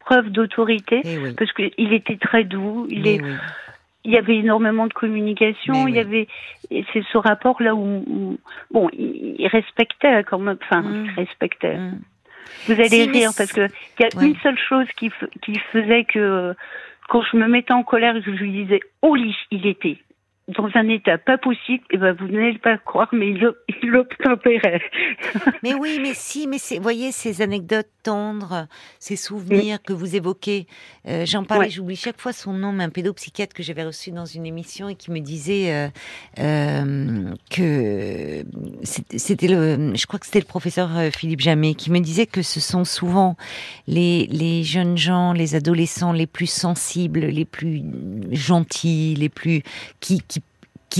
preuve 0.00 0.30
d'autorité, 0.30 1.00
eh 1.04 1.32
parce 1.36 1.52
qu'il 1.52 1.92
était 1.92 2.16
très 2.16 2.44
doux. 2.44 2.86
Il 2.90 3.06
est. 3.06 3.20
Il 4.04 4.10
y 4.10 4.18
avait 4.18 4.34
énormément 4.34 4.88
de 4.88 4.92
communication. 4.92 5.86
il 5.86 5.94
y 5.94 6.00
avait, 6.00 6.26
c'est 6.70 7.04
ce 7.12 7.18
rapport 7.18 7.62
là 7.62 7.72
où, 7.76 8.36
bon, 8.72 8.88
il, 8.92 9.46
respectait 9.46 10.24
quand 10.24 10.40
même, 10.40 10.58
enfin, 10.60 10.82
il 10.84 11.02
mm. 11.02 11.14
respectait. 11.14 11.76
Mm. 11.76 12.00
Vous 12.66 12.72
allez 12.72 13.04
rire 13.04 13.30
parce 13.36 13.52
que 13.52 13.68
il 14.00 14.02
y 14.02 14.04
a 14.04 14.24
une 14.24 14.36
seule 14.42 14.58
chose 14.58 14.88
qui, 14.96 15.12
qui 15.42 15.56
faisait 15.72 16.02
que 16.02 16.52
quand 17.08 17.22
je 17.22 17.36
me 17.36 17.46
mettais 17.46 17.74
en 17.74 17.84
colère, 17.84 18.20
je 18.20 18.30
lui 18.30 18.64
disais 18.64 18.80
au 19.02 19.14
lit, 19.14 19.36
il 19.52 19.66
était 19.66 19.98
dans 20.56 20.68
un 20.74 20.88
état 20.88 21.18
pas 21.18 21.38
possible, 21.38 21.84
et 21.90 21.94
eh 21.94 21.98
ben 21.98 22.12
vous 22.12 22.28
n'allez 22.28 22.58
pas 22.58 22.78
croire, 22.78 23.08
mais 23.12 23.30
il, 23.30 23.88
l'obtempérait. 23.88 24.82
mais 25.62 25.74
oui, 25.74 25.98
mais 26.00 26.14
si, 26.14 26.46
mais 26.46 26.58
c'est, 26.58 26.78
voyez 26.78 27.12
ces 27.12 27.42
anecdotes 27.42 27.88
tendres, 28.02 28.66
ces 28.98 29.16
souvenirs 29.16 29.82
que 29.82 29.92
vous 29.92 30.16
évoquez. 30.16 30.66
Euh, 31.08 31.24
j'en 31.26 31.44
parlais, 31.44 31.70
j'oublie 31.70 31.96
chaque 31.96 32.20
fois 32.20 32.32
son 32.32 32.52
nom, 32.52 32.72
mais 32.72 32.84
un 32.84 32.90
pédopsychiatre 32.90 33.54
que 33.54 33.62
j'avais 33.62 33.84
reçu 33.84 34.10
dans 34.10 34.24
une 34.24 34.46
émission 34.46 34.88
et 34.88 34.94
qui 34.94 35.10
me 35.10 35.20
disait 35.20 35.72
euh, 35.72 35.88
euh, 36.38 37.34
que 37.50 38.44
c'était 38.82 39.48
le, 39.48 39.94
je 39.94 40.06
crois 40.06 40.18
que 40.18 40.26
c'était 40.26 40.40
le 40.40 40.46
professeur 40.46 40.90
Philippe 41.12 41.40
Jamet 41.40 41.74
qui 41.74 41.90
me 41.90 42.00
disait 42.00 42.26
que 42.26 42.42
ce 42.42 42.60
sont 42.60 42.84
souvent 42.84 43.36
les, 43.86 44.26
les 44.26 44.64
jeunes 44.64 44.96
gens, 44.96 45.32
les 45.32 45.54
adolescents 45.54 46.12
les 46.12 46.26
plus 46.26 46.50
sensibles, 46.50 47.20
les 47.20 47.44
plus 47.44 47.82
gentils, 48.32 49.14
les 49.14 49.28
plus 49.28 49.62
qui 50.00 50.20
qui 50.20 50.40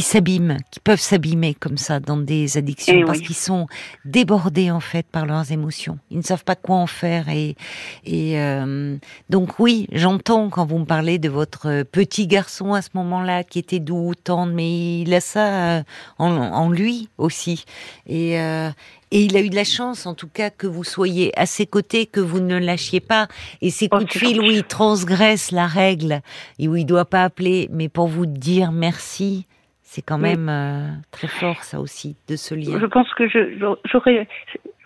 s'abîment, 0.00 0.57
qui 0.70 0.81
peuvent 0.81 1.00
s'abîmer 1.00 1.52
comme 1.55 1.76
ça 1.76 2.00
dans 2.00 2.16
des 2.16 2.57
addictions 2.57 2.94
eh 3.00 3.05
parce 3.05 3.20
qu'ils 3.20 3.37
sont 3.37 3.66
débordés 4.07 4.70
en 4.70 4.81
fait 4.81 5.07
par 5.07 5.26
leurs 5.26 5.52
émotions. 5.52 5.98
Ils 6.11 6.18
ne 6.18 6.22
savent 6.22 6.44
pas 6.44 6.57
quoi 6.57 6.76
en 6.76 6.87
faire 6.87 7.28
et 7.28 7.57
et 8.05 8.40
euh, 8.40 8.96
donc 9.28 9.59
oui, 9.59 9.87
j'entends 9.92 10.48
quand 10.48 10.64
vous 10.64 10.78
me 10.78 10.87
parlez 10.87 11.18
de 11.18 11.28
votre 11.28 11.83
petit 11.83 12.26
garçon 12.26 12.72
à 12.72 12.81
ce 12.81 12.88
moment-là 12.94 13.44
qui 13.44 13.59
était 13.59 13.81
doux, 13.81 14.14
tendre, 14.14 14.52
mais 14.52 15.00
il 15.00 15.12
a 15.12 15.20
ça 15.20 15.76
euh, 15.78 15.83
en, 16.18 16.70
lui 16.70 17.09
aussi 17.18 17.64
et 18.07 18.40
euh, 18.40 18.70
et 19.14 19.24
il 19.24 19.37
a 19.37 19.40
eu 19.40 19.50
de 19.50 19.55
la 19.55 19.64
chance, 19.64 20.07
en 20.07 20.14
tout 20.14 20.26
cas, 20.26 20.48
que 20.48 20.66
vous 20.66 20.85
soyez 20.85 21.38
à 21.38 21.44
ses 21.44 21.66
côtés, 21.66 22.07
que 22.07 22.18
vous 22.18 22.40
ne 22.40 22.57
lâchiez 22.57 23.00
pas. 23.00 23.28
Et 23.61 23.68
ces 23.68 23.90
coups 23.90 24.07
de 24.07 24.11
fil 24.11 24.40
où 24.40 24.44
il 24.44 24.64
transgresse 24.64 25.50
la 25.50 25.66
règle 25.66 26.22
et 26.59 26.66
où 26.66 26.76
il 26.76 26.87
doit 26.87 27.05
pas 27.05 27.24
appeler, 27.24 27.68
mais 27.70 27.90
pour 27.90 28.07
vous 28.07 28.24
dire 28.24 28.72
merci, 28.72 29.46
c'est 29.92 30.00
quand 30.00 30.16
même 30.16 30.48
euh, 30.48 30.88
très 31.11 31.28
fort, 31.28 31.62
ça 31.64 31.78
aussi, 31.78 32.16
de 32.26 32.35
ce 32.37 32.55
lien. 32.55 32.78
Je 32.81 32.87
pense 32.87 33.12
que 33.12 33.28
je, 33.28 33.59
j'aurais, 33.85 34.26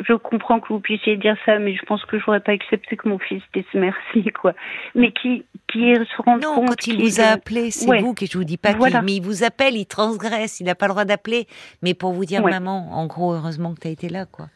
je 0.01 0.15
comprends 0.15 0.59
que 0.59 0.67
vous 0.67 0.81
puissiez 0.81 1.17
dire 1.17 1.37
ça, 1.47 1.61
mais 1.61 1.77
je 1.77 1.83
pense 1.85 2.05
que 2.07 2.19
j'aurais 2.19 2.41
pas 2.41 2.51
accepté 2.51 2.97
que 2.97 3.09
mon 3.09 3.21
fils 3.21 3.41
dise 3.55 3.63
merci, 3.73 4.25
quoi. 4.41 4.53
Mais 4.97 5.13
qui, 5.13 5.45
qui 5.69 5.95
se 5.95 6.23
rend 6.23 6.39
non, 6.39 6.57
compte. 6.57 6.57
Non, 6.57 6.67
quand 6.71 6.87
il 6.89 7.01
vous 7.01 7.21
a 7.21 7.27
appelé, 7.27 7.71
c'est 7.71 8.01
vous 8.01 8.15
que 8.15 8.27
je 8.27 8.37
vous 8.37 8.43
dis 8.43 8.57
pas 8.57 8.73
voilà. 8.73 9.01
mais 9.01 9.15
il 9.15 9.23
vous 9.23 9.45
appelle, 9.45 9.77
il 9.77 9.87
transgresse, 9.87 10.59
il 10.59 10.65
n'a 10.65 10.75
pas 10.75 10.87
le 10.87 10.93
droit 10.93 11.05
d'appeler, 11.05 11.47
mais 11.83 11.95
pour 11.95 12.13
vous 12.13 12.25
dire 12.25 12.43
maman, 12.43 12.89
en 12.91 13.07
gros, 13.07 13.33
heureusement 13.33 13.75
que 13.75 13.83
tu 13.83 13.87
as 13.87 13.93
été 13.93 14.09
là, 14.09 14.27
quoi. 14.27 14.47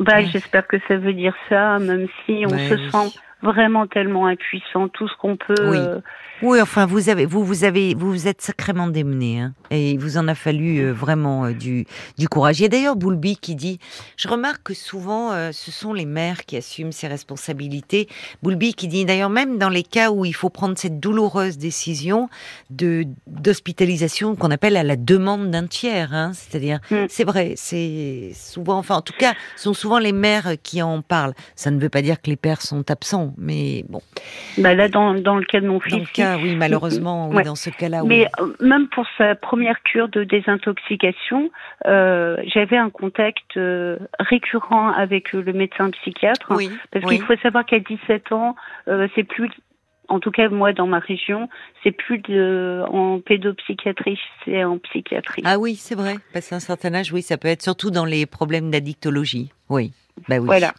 Bah, 0.00 0.22
j'espère 0.22 0.66
que 0.66 0.78
ça 0.88 0.96
veut 0.96 1.14
dire 1.14 1.36
ça, 1.48 1.78
même 1.78 2.08
si 2.26 2.44
on 2.46 2.58
se 2.58 2.90
sent 2.90 3.20
vraiment 3.42 3.86
tellement 3.86 4.26
impuissant, 4.26 4.88
tout 4.88 5.06
ce 5.06 5.16
qu'on 5.18 5.36
peut. 5.36 5.70
Oui. 5.70 5.78
Euh, 5.78 6.00
oui, 6.42 6.60
enfin, 6.60 6.86
vous 6.86 7.08
avez, 7.08 7.26
vous, 7.26 7.44
vous 7.44 7.64
avez, 7.64 7.94
vous 7.94 8.10
vous 8.10 8.28
êtes 8.28 8.40
sacrément 8.40 8.88
démené, 8.88 9.40
hein, 9.40 9.54
et 9.70 9.92
il 9.92 9.98
vous 9.98 10.16
en 10.16 10.28
a 10.28 10.34
fallu 10.34 10.78
euh, 10.78 10.92
vraiment 10.92 11.46
euh, 11.46 11.52
du, 11.52 11.86
du 12.18 12.28
courage. 12.28 12.60
Il 12.60 12.62
y 12.62 12.66
a 12.66 12.68
d'ailleurs 12.68 12.96
Boulby 12.96 13.36
qui 13.36 13.54
dit, 13.54 13.78
je 14.16 14.28
remarque 14.28 14.62
que 14.62 14.74
souvent, 14.74 15.30
ce 15.52 15.70
sont 15.70 15.92
les 15.92 16.06
mères 16.06 16.44
qui 16.44 16.56
assument 16.56 16.92
ces 16.92 17.08
responsabilités. 17.08 18.08
Boulby 18.42 18.74
qui 18.74 18.88
dit 18.88 19.04
d'ailleurs 19.04 19.30
même 19.30 19.58
dans 19.58 19.68
les 19.68 19.82
cas 19.82 20.10
où 20.10 20.24
il 20.24 20.34
faut 20.34 20.50
prendre 20.50 20.76
cette 20.76 21.00
douloureuse 21.00 21.58
décision 21.58 22.28
de 22.70 23.04
d'hospitalisation 23.26 24.36
qu'on 24.36 24.50
appelle 24.50 24.76
à 24.76 24.82
la 24.82 24.96
demande 24.96 25.50
d'un 25.50 25.66
tiers, 25.66 26.12
hein, 26.12 26.32
c'est-à-dire, 26.34 26.80
mm. 26.90 27.06
c'est 27.08 27.24
vrai, 27.24 27.54
c'est 27.56 28.32
souvent, 28.34 28.78
enfin, 28.78 28.96
en 28.96 29.02
tout 29.02 29.14
cas, 29.18 29.34
ce 29.56 29.64
sont 29.64 29.74
souvent 29.74 29.98
les 29.98 30.12
mères 30.12 30.54
qui 30.62 30.82
en 30.82 31.02
parlent. 31.02 31.34
Ça 31.54 31.70
ne 31.70 31.78
veut 31.78 31.88
pas 31.88 32.02
dire 32.02 32.20
que 32.20 32.28
les 32.28 32.36
pères 32.36 32.62
sont 32.62 32.90
absents 32.90 33.20
mais 33.36 33.84
bon. 33.88 34.02
Bah 34.58 34.74
là, 34.74 34.88
dans, 34.88 35.14
dans 35.14 35.36
le 35.36 35.44
cas 35.44 35.60
de 35.60 35.66
mon 35.66 35.80
fils. 35.80 36.08
Oui, 36.38 36.54
malheureusement, 36.56 37.28
oui, 37.28 37.42
dans 37.42 37.54
ce 37.54 37.70
cas-là. 37.70 38.02
Mais 38.04 38.26
euh, 38.40 38.52
même 38.60 38.88
pour 38.88 39.06
sa 39.18 39.34
première 39.34 39.82
cure 39.82 40.08
de 40.08 40.24
désintoxication, 40.24 41.50
euh, 41.86 42.36
j'avais 42.46 42.76
un 42.76 42.90
contact 42.90 43.56
euh, 43.56 43.98
récurrent 44.18 44.90
avec 44.90 45.32
le 45.32 45.52
médecin 45.52 45.90
psychiatre. 45.90 46.52
Oui, 46.54 46.70
parce 46.90 47.04
qu'il 47.06 47.22
faut 47.22 47.36
savoir 47.42 47.64
qu'à 47.64 47.78
17 47.78 48.32
ans, 48.32 48.54
c'est 49.14 49.24
plus 49.24 49.50
en 50.08 50.18
tout 50.18 50.32
cas 50.32 50.48
moi 50.48 50.72
dans 50.72 50.88
ma 50.88 50.98
région, 50.98 51.48
c'est 51.82 51.92
plus 51.92 52.18
de 52.18 52.82
en 52.88 53.20
pédopsychiatrie, 53.20 54.18
c'est 54.44 54.64
en 54.64 54.78
psychiatrie. 54.78 55.42
Ah 55.44 55.58
oui, 55.58 55.76
c'est 55.76 55.94
vrai. 55.94 56.16
Qu'à 56.32 56.40
un 56.56 56.60
certain 56.60 56.94
âge, 56.94 57.12
oui, 57.12 57.22
ça 57.22 57.38
peut 57.38 57.48
être 57.48 57.62
surtout 57.62 57.90
dans 57.90 58.04
les 58.04 58.26
problèmes 58.26 58.70
d'addictologie. 58.70 59.52
Oui. 59.68 59.92
Bah 60.28 60.38
oui. 60.38 60.46
Voilà. 60.46 60.74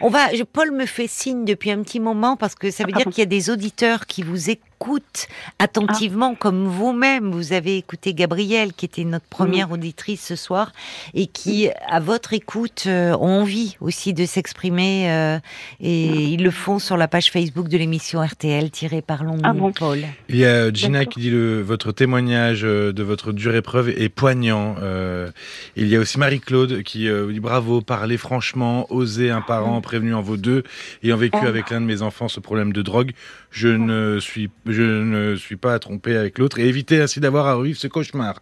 On 0.00 0.08
va. 0.08 0.28
Paul 0.52 0.70
me 0.70 0.86
fait 0.86 1.08
signe 1.08 1.44
depuis 1.44 1.70
un 1.70 1.82
petit 1.82 2.00
moment 2.00 2.36
parce 2.36 2.54
que 2.54 2.70
ça 2.70 2.84
veut 2.84 2.92
dire 2.92 3.06
qu'il 3.06 3.18
y 3.18 3.22
a 3.22 3.26
des 3.26 3.50
auditeurs 3.50 4.06
qui 4.06 4.22
vous 4.22 4.50
écoutent 4.50 4.73
écoute 4.74 5.28
attentivement, 5.58 6.32
ah. 6.34 6.38
comme 6.38 6.66
vous-même. 6.66 7.30
Vous 7.30 7.52
avez 7.52 7.76
écouté 7.76 8.14
Gabrielle, 8.14 8.72
qui 8.72 8.84
était 8.84 9.04
notre 9.04 9.26
première 9.26 9.70
auditrice 9.70 10.24
ce 10.24 10.36
soir, 10.36 10.72
et 11.14 11.26
qui, 11.26 11.68
à 11.88 12.00
votre 12.00 12.32
écoute, 12.32 12.84
euh, 12.86 13.12
ont 13.16 13.42
envie 13.42 13.76
aussi 13.80 14.12
de 14.12 14.26
s'exprimer. 14.26 15.10
Euh, 15.10 15.38
et 15.80 16.06
ils 16.06 16.42
le 16.42 16.50
font 16.50 16.78
sur 16.78 16.96
la 16.96 17.08
page 17.08 17.30
Facebook 17.30 17.68
de 17.68 17.78
l'émission 17.78 18.20
RTL, 18.22 18.70
tirée 18.70 19.02
Parlons 19.02 19.38
ah 19.42 19.52
bon. 19.52 19.72
Paul. 19.72 20.00
Il 20.28 20.36
y 20.36 20.44
a 20.44 20.72
Gina 20.72 21.04
qui 21.04 21.20
dit 21.20 21.30
le, 21.30 21.60
votre 21.60 21.92
témoignage 21.92 22.62
euh, 22.64 22.92
de 22.92 23.02
votre 23.02 23.32
dure 23.32 23.54
épreuve 23.54 23.88
est 23.88 24.08
poignant. 24.08 24.76
il 25.76 25.88
y 25.88 25.96
a 25.96 26.00
aussi 26.00 26.18
Marie-Claude 26.18 26.82
qui 26.82 27.08
dit 27.08 27.40
bravo, 27.40 27.80
parlez 27.80 28.16
franchement, 28.16 28.86
oser 28.92 29.30
un 29.30 29.40
parent 29.40 29.80
prévenu 29.80 30.14
en 30.14 30.22
vaut 30.22 30.36
deux, 30.36 30.62
ayant 31.02 31.16
vécu 31.16 31.38
oh. 31.42 31.46
avec 31.46 31.70
l'un 31.70 31.80
de 31.80 31.86
mes 31.86 32.02
enfants 32.02 32.28
ce 32.28 32.40
problème 32.40 32.72
de 32.72 32.82
drogue 32.82 33.12
je 33.54 33.68
ne 33.68 34.18
suis, 34.18 34.50
je 34.74 34.82
ne 34.82 35.36
suis 35.36 35.56
pas 35.56 35.78
trompé 35.78 36.16
avec 36.16 36.38
l'autre 36.38 36.58
et 36.58 36.66
éviter 36.66 37.00
ainsi 37.00 37.20
d'avoir 37.20 37.46
à 37.46 37.54
revivre 37.54 37.78
ce 37.78 37.86
cauchemar. 37.86 38.40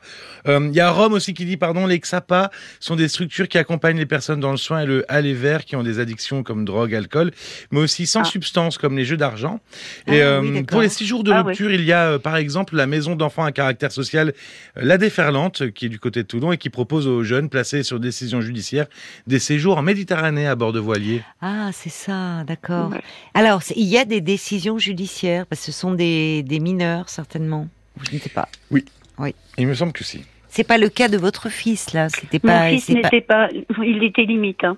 Euh, 0.49 0.68
il 0.68 0.75
y 0.75 0.81
a 0.81 0.90
Rome 0.90 1.12
aussi 1.12 1.35
qui 1.35 1.45
dit, 1.45 1.57
pardon, 1.57 1.87
les 1.87 1.99
XAPA 1.99 2.51
sont 2.81 2.97
des 2.97 3.09
structures 3.09 3.49
qui 3.49 3.59
accompagnent 3.59 3.99
les 3.99 4.07
personnes 4.07 4.40
dans 4.40 4.51
le 4.51 4.57
soin 4.57 4.81
et 4.81 4.87
le 4.87 5.05
aller 5.09 5.35
vers 5.35 5.64
qui 5.64 5.77
ont 5.77 5.83
des 5.83 5.99
addictions 5.99 6.42
comme 6.42 6.64
drogue, 6.64 6.95
alcool, 6.95 7.31
mais 7.71 7.81
aussi 7.81 8.07
sans 8.07 8.21
ah. 8.21 8.25
substance 8.25 8.79
comme 8.79 8.97
les 8.97 9.05
jeux 9.05 9.16
d'argent. 9.16 9.61
Et 10.07 10.23
ah 10.23 10.27
euh, 10.27 10.62
pour 10.64 10.81
les 10.81 10.88
six 10.88 11.07
jours 11.07 11.25
de 11.25 11.33
ah 11.33 11.42
rupture, 11.42 11.71
il 11.71 11.85
y 11.85 11.92
a 11.92 12.12
euh, 12.12 12.18
par 12.18 12.37
exemple 12.37 12.77
la 12.77 12.87
maison 12.87 13.14
d'enfants 13.14 13.45
à 13.45 13.53
caractère 13.53 13.92
social, 13.92 14.33
la 14.77 14.99
Déferlante, 14.99 15.71
qui 15.73 15.87
est 15.87 15.88
du 15.88 15.99
côté 15.99 16.23
de 16.23 16.29
Toulon 16.29 16.53
et 16.53 16.59
qui 16.59 16.71
propose 16.71 17.07
aux 17.07 17.23
jeunes 17.23 17.49
placés 17.49 17.83
sur 17.83 18.01
décision 18.01 18.40
judiciaire 18.40 18.87
des 19.27 19.38
séjours 19.38 19.79
en 19.79 19.83
Méditerranée 19.83 20.47
à 20.47 20.55
bord 20.55 20.73
de 20.73 20.81
voiliers. 20.81 21.23
Ah, 21.40 21.71
c'est 21.73 21.90
ça, 21.90 22.45
d'accord. 22.45 22.92
Alors, 23.35 23.62
il 23.77 23.87
y 23.87 23.99
a 23.99 24.05
des 24.05 24.21
décisions 24.21 24.79
judiciaires 24.79 25.47
parce 25.47 25.61
que 25.61 25.66
ce 25.66 25.73
sont 25.73 25.92
des, 25.92 26.12
mineurs, 26.61 27.09
certainement. 27.09 27.68
Je 28.03 28.14
ne 28.14 28.20
sais 28.20 28.31
pas. 28.31 28.48
Oui. 28.70 28.85
Oui. 29.18 29.35
Il 29.59 29.66
me 29.66 29.75
semble 29.75 29.92
que 29.92 30.05
si. 30.05 30.25
C'est 30.48 30.64
pas 30.64 30.79
le 30.79 30.88
cas 30.90 31.09
de 31.09 31.16
votre 31.16 31.48
fils 31.48 31.92
là. 31.94 32.09
C'était 32.11 32.38
pas. 32.38 32.64
Mon 32.64 32.70
fils 32.70 32.90
n'était 32.90 33.22
pas... 33.22 33.48
Il 33.83 34.05
était 34.05 34.25
limite. 34.25 34.64
Hein. 34.64 34.77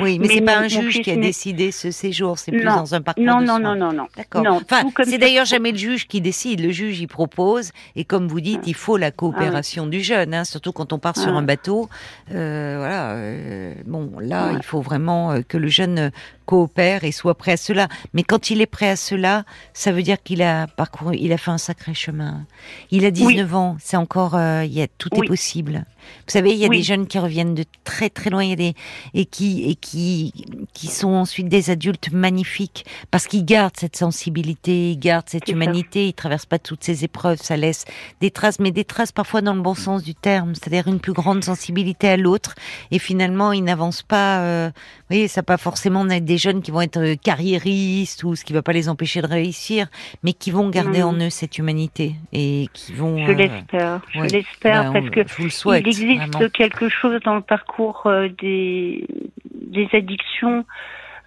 Oui, 0.00 0.18
mais, 0.18 0.28
c'est 0.28 0.40
pas 0.40 0.58
un 0.58 0.68
juge 0.68 1.00
qui 1.02 1.10
a 1.10 1.16
décidé 1.16 1.72
ce 1.72 1.90
séjour. 1.90 2.38
C'est 2.38 2.52
plus 2.52 2.64
dans 2.64 2.94
un 2.94 3.00
parcours 3.00 3.24
non, 3.24 3.40
de 3.40 3.46
non, 3.46 3.58
non, 3.58 3.74
non, 3.74 3.92
non, 3.92 4.06
D'accord. 4.16 4.44
Enfin, 4.48 4.82
c'est 5.04 5.18
d'ailleurs 5.18 5.44
jamais 5.44 5.72
le 5.72 5.78
juge 5.78 6.06
qui 6.06 6.20
décide. 6.20 6.60
Le 6.60 6.70
juge 6.70 7.00
il 7.00 7.08
propose 7.08 7.72
et 7.96 8.04
comme 8.04 8.28
vous 8.28 8.40
dites, 8.40 8.62
il 8.66 8.74
faut 8.74 8.96
la 8.96 9.10
coopération 9.10 9.86
du 9.86 10.00
jeune, 10.00 10.34
hein, 10.34 10.44
surtout 10.44 10.72
quand 10.72 10.92
on 10.92 10.98
part 10.98 11.16
sur 11.16 11.34
un 11.34 11.42
bateau. 11.42 11.88
Euh, 12.32 12.76
voilà. 12.78 13.12
Euh, 13.12 13.74
bon, 13.86 14.12
là, 14.20 14.52
il 14.52 14.62
faut 14.62 14.80
vraiment 14.80 15.32
euh, 15.32 15.40
que 15.46 15.56
le 15.56 15.68
jeune 15.68 16.10
coopère 16.44 17.04
et 17.04 17.12
soit 17.12 17.34
prêt 17.34 17.52
à 17.52 17.56
cela. 17.56 17.88
Mais 18.12 18.22
quand 18.22 18.50
il 18.50 18.60
est 18.60 18.66
prêt 18.66 18.88
à 18.88 18.96
cela, 18.96 19.44
ça 19.72 19.92
veut 19.92 20.02
dire 20.02 20.22
qu'il 20.22 20.42
a 20.42 20.66
parcouru, 20.66 21.16
il 21.18 21.32
a 21.32 21.38
fait 21.38 21.50
un 21.50 21.58
sacré 21.58 21.94
chemin. 21.94 22.46
Il 22.90 23.04
a 23.04 23.10
19 23.10 23.54
ans, 23.54 23.76
c'est 23.80 23.96
encore, 23.96 24.34
euh, 24.34 24.64
y 24.64 24.82
a, 24.82 24.86
tout 24.86 25.08
est 25.14 25.26
possible. 25.26 25.84
Vous 26.26 26.32
savez, 26.32 26.52
il 26.52 26.58
y 26.58 26.64
a 26.64 26.68
des 26.68 26.82
jeunes 26.82 27.06
qui 27.06 27.18
reviennent 27.18 27.54
de 27.54 27.64
très 27.84 28.10
très 28.10 28.30
loin, 28.30 28.42
y 28.42 28.56
des 28.56 28.74
et 29.14 29.26
qui 29.26 29.70
et 29.70 29.74
qui 29.74 30.32
qui 30.72 30.86
sont 30.86 31.12
ensuite 31.12 31.48
des 31.48 31.70
adultes 31.70 32.10
magnifiques 32.12 32.84
parce 33.10 33.26
qu'ils 33.26 33.44
gardent 33.44 33.76
cette 33.76 33.96
sensibilité, 33.96 34.92
ils 34.92 34.98
gardent 34.98 35.28
cette 35.28 35.48
humanité, 35.48 36.08
ils 36.08 36.14
traversent 36.14 36.46
pas 36.46 36.58
toutes 36.58 36.84
ces 36.84 37.04
épreuves, 37.04 37.38
ça 37.40 37.56
laisse 37.56 37.84
des 38.20 38.30
traces, 38.30 38.58
mais 38.58 38.70
des 38.70 38.84
traces 38.84 39.12
parfois 39.12 39.40
dans 39.40 39.54
le 39.54 39.60
bon 39.60 39.74
sens 39.74 40.02
du 40.02 40.14
terme, 40.14 40.54
c'est-à-dire 40.54 40.88
une 40.88 41.00
plus 41.00 41.12
grande 41.12 41.44
sensibilité 41.44 42.08
à 42.08 42.16
l'autre 42.16 42.54
et 42.90 42.98
finalement 42.98 43.52
ils 43.52 43.64
n'avancent 43.64 44.02
pas. 44.02 44.40
Euh, 44.40 44.68
vous 44.74 45.16
voyez, 45.16 45.28
ça 45.28 45.42
pas 45.42 45.58
forcément 45.58 46.08
être 46.08 46.24
des 46.24 46.38
jeunes 46.38 46.62
qui 46.62 46.70
vont 46.70 46.80
être 46.80 46.98
euh, 46.98 47.14
carriéristes 47.16 48.24
ou 48.24 48.34
ce 48.34 48.44
qui 48.44 48.52
va 48.52 48.62
pas 48.62 48.72
les 48.72 48.88
empêcher 48.88 49.22
de 49.22 49.26
réussir, 49.26 49.88
mais 50.22 50.32
qui 50.32 50.50
vont 50.50 50.70
garder 50.70 51.02
en 51.02 51.14
eux 51.14 51.30
cette 51.30 51.58
humanité 51.58 52.14
et 52.32 52.68
qui 52.72 52.92
vont. 52.92 53.24
Je 53.26 53.32
euh, 53.32 53.34
l'espère, 53.34 54.00
je 54.12 54.20
l'espère 54.20 54.84
bah, 54.84 55.00
parce 55.00 55.10
que 55.10 55.26
je 55.26 55.34
vous 55.36 55.44
le 55.44 55.50
souhaite 55.50 55.84
il 55.86 55.93
existe 56.02 56.52
quelque 56.52 56.88
chose 56.88 57.20
dans 57.24 57.34
le 57.34 57.40
parcours 57.40 58.06
euh, 58.06 58.28
des, 58.28 59.06
des 59.52 59.88
addictions. 59.92 60.64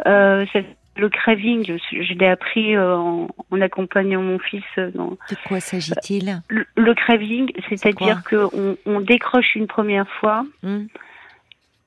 Euh, 0.06 0.46
le 0.96 1.10
craving, 1.10 1.78
je, 1.92 2.14
l'ai 2.14 2.28
appris 2.28 2.76
euh, 2.76 2.96
en, 2.96 3.62
accompagnant 3.62 4.22
mon 4.22 4.40
fils. 4.40 4.64
Dans, 4.78 5.12
de 5.12 5.36
quoi 5.48 5.60
s'agit-il? 5.60 6.42
Le, 6.50 6.94
craving, 6.94 7.52
c'est-à-dire 7.70 8.24
qu'on 8.24 8.78
on 8.86 9.00
décroche 9.00 9.56
une 9.56 9.68
première 9.68 10.10
fois, 10.20 10.46
hmm. 10.64 10.86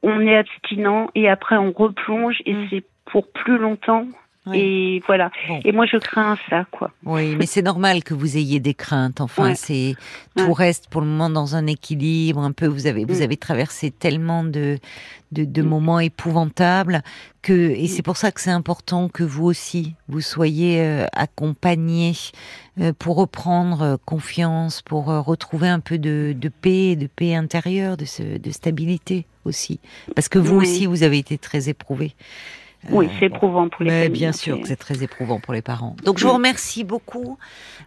on 0.03 0.21
est 0.21 0.37
abstinent 0.37 1.11
et 1.14 1.29
après 1.29 1.57
on 1.57 1.73
replonge 1.73 2.37
et 2.47 2.55
hmm. 2.55 2.66
c'est 2.71 2.85
pour 3.07 3.31
plus 3.33 3.59
longtemps 3.59 4.07
et 4.55 5.03
voilà. 5.07 5.31
Et 5.64 5.72
moi, 5.72 5.85
je 5.85 5.98
crains 5.98 6.38
ça, 6.48 6.64
quoi. 6.70 6.90
Oui, 7.05 7.37
mais 7.37 7.44
c'est 7.44 7.62
normal 7.62 8.03
que 8.03 8.14
vous 8.14 8.38
ayez 8.38 8.59
des 8.59 8.72
craintes. 8.72 9.20
Enfin, 9.20 9.55
c'est 9.55 9.94
tout 10.37 10.53
reste 10.55 10.88
pour 10.88 11.03
le 11.03 11.07
moment 11.07 11.29
dans 11.29 11.57
un 11.57 11.66
équilibre. 11.66 12.40
Un 12.40 12.53
peu, 12.53 12.66
vous 12.66 12.87
avez 12.87 13.05
vous 13.05 13.20
mm. 13.20 13.22
avez 13.22 13.37
traversé 13.37 13.90
tellement 13.90 14.42
de 14.42 14.79
de, 15.33 15.62
mm. 15.62 15.66
moments 15.66 16.00
épouvantables 16.00 17.03
que 17.42 17.53
et 17.53 17.87
c'est 17.87 18.03
pour 18.03 18.16
ça 18.16 18.33
que 18.33 18.40
c'est 18.40 18.50
important 18.50 19.09
que 19.09 19.22
vous 19.22 19.44
aussi 19.44 19.94
vous 20.09 20.20
soyez 20.20 20.81
euh, 20.81 21.07
accompagné 21.12 22.14
euh, 22.81 22.92
pour 22.98 23.16
reprendre 23.16 23.83
euh, 23.83 23.96
confiance, 24.05 24.83
pour 24.83 25.07
retrouver 25.07 25.68
un 25.68 25.81
peu 25.81 25.98
de, 25.98 26.35
de 26.37 26.48
paix, 26.48 26.96
de 26.96 27.07
paix 27.07 27.35
intérieure, 27.35 27.96
de, 27.96 28.38
de 28.38 28.50
stabilité 28.50 29.26
aussi, 29.44 29.81
parce 30.14 30.29
que 30.29 30.38
vous 30.38 30.57
aussi 30.57 30.87
vous 30.87 31.03
avez 31.03 31.18
été 31.18 31.38
très 31.38 31.68
éprouvé. 31.68 32.14
Oui, 32.88 33.07
euh, 33.07 33.09
c'est 33.19 33.27
éprouvant 33.27 33.69
pour 33.69 33.85
les 33.85 33.90
mais 33.90 34.09
Bien 34.09 34.33
sûr 34.33 34.59
c'est 34.64 34.77
très 34.77 35.03
éprouvant 35.03 35.38
pour 35.38 35.53
les 35.53 35.61
parents. 35.62 35.97
Donc 36.05 36.19
je 36.19 36.27
vous 36.27 36.33
remercie 36.33 36.85
beaucoup 36.85 37.38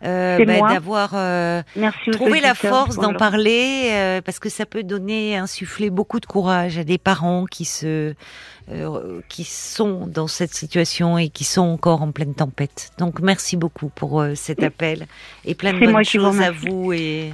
euh, 0.04 0.44
bah, 0.46 0.74
d'avoir 0.74 1.12
euh, 1.16 1.64
trouvé 2.12 2.42
la 2.42 2.54
force 2.54 2.98
d'en 2.98 3.14
parler 3.14 3.90
euh, 3.92 4.22
parce 4.22 4.40
que 4.40 4.50
ça 4.50 4.66
peut 4.66 4.84
donner, 4.84 5.36
insuffler 5.36 5.90
beaucoup 5.90 6.20
de 6.20 6.26
courage 6.26 6.78
à 6.78 6.84
des 6.84 6.98
parents 7.00 7.46
qui 7.46 7.66
se 7.66 8.14
euh, 8.72 9.22
qui 9.30 9.44
sont 9.44 10.08
dans 10.08 10.28
cette 10.28 10.54
situation 10.54 11.18
et 11.18 11.30
qui 11.30 11.44
sont 11.44 11.62
encore 11.62 12.02
en 12.02 12.12
pleine 12.12 12.36
tempête. 12.36 12.92
Donc 13.00 13.20
merci 13.20 13.58
beaucoup 13.58 13.90
pour 13.90 14.24
cet 14.36 14.62
appel 14.62 15.08
et 15.44 15.56
plein 15.56 15.74
de 15.74 15.80
bonnes 15.80 16.06
choses 16.06 16.40
à 16.40 16.52
vous 16.52 16.94
et 16.94 17.34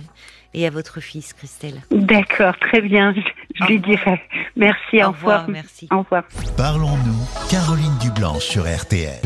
et 0.54 0.68
à 0.68 0.70
votre 0.70 1.00
fils, 1.00 1.34
Christelle. 1.34 1.82
D'accord, 1.92 2.58
très 2.60 2.82
bien. 2.82 3.14
Je, 3.56 3.66
lui 3.66 3.80
dirai. 3.80 4.22
Merci, 4.56 5.04
au, 5.04 5.12
revoir. 5.12 5.50
Merci. 5.50 5.88
Au 5.92 6.00
revoir. 6.00 6.24
Parlons-nous, 6.58 7.50
Caroline 7.50 7.98
Dublanche 8.02 8.44
sur 8.44 8.64
RTL. 8.64 9.18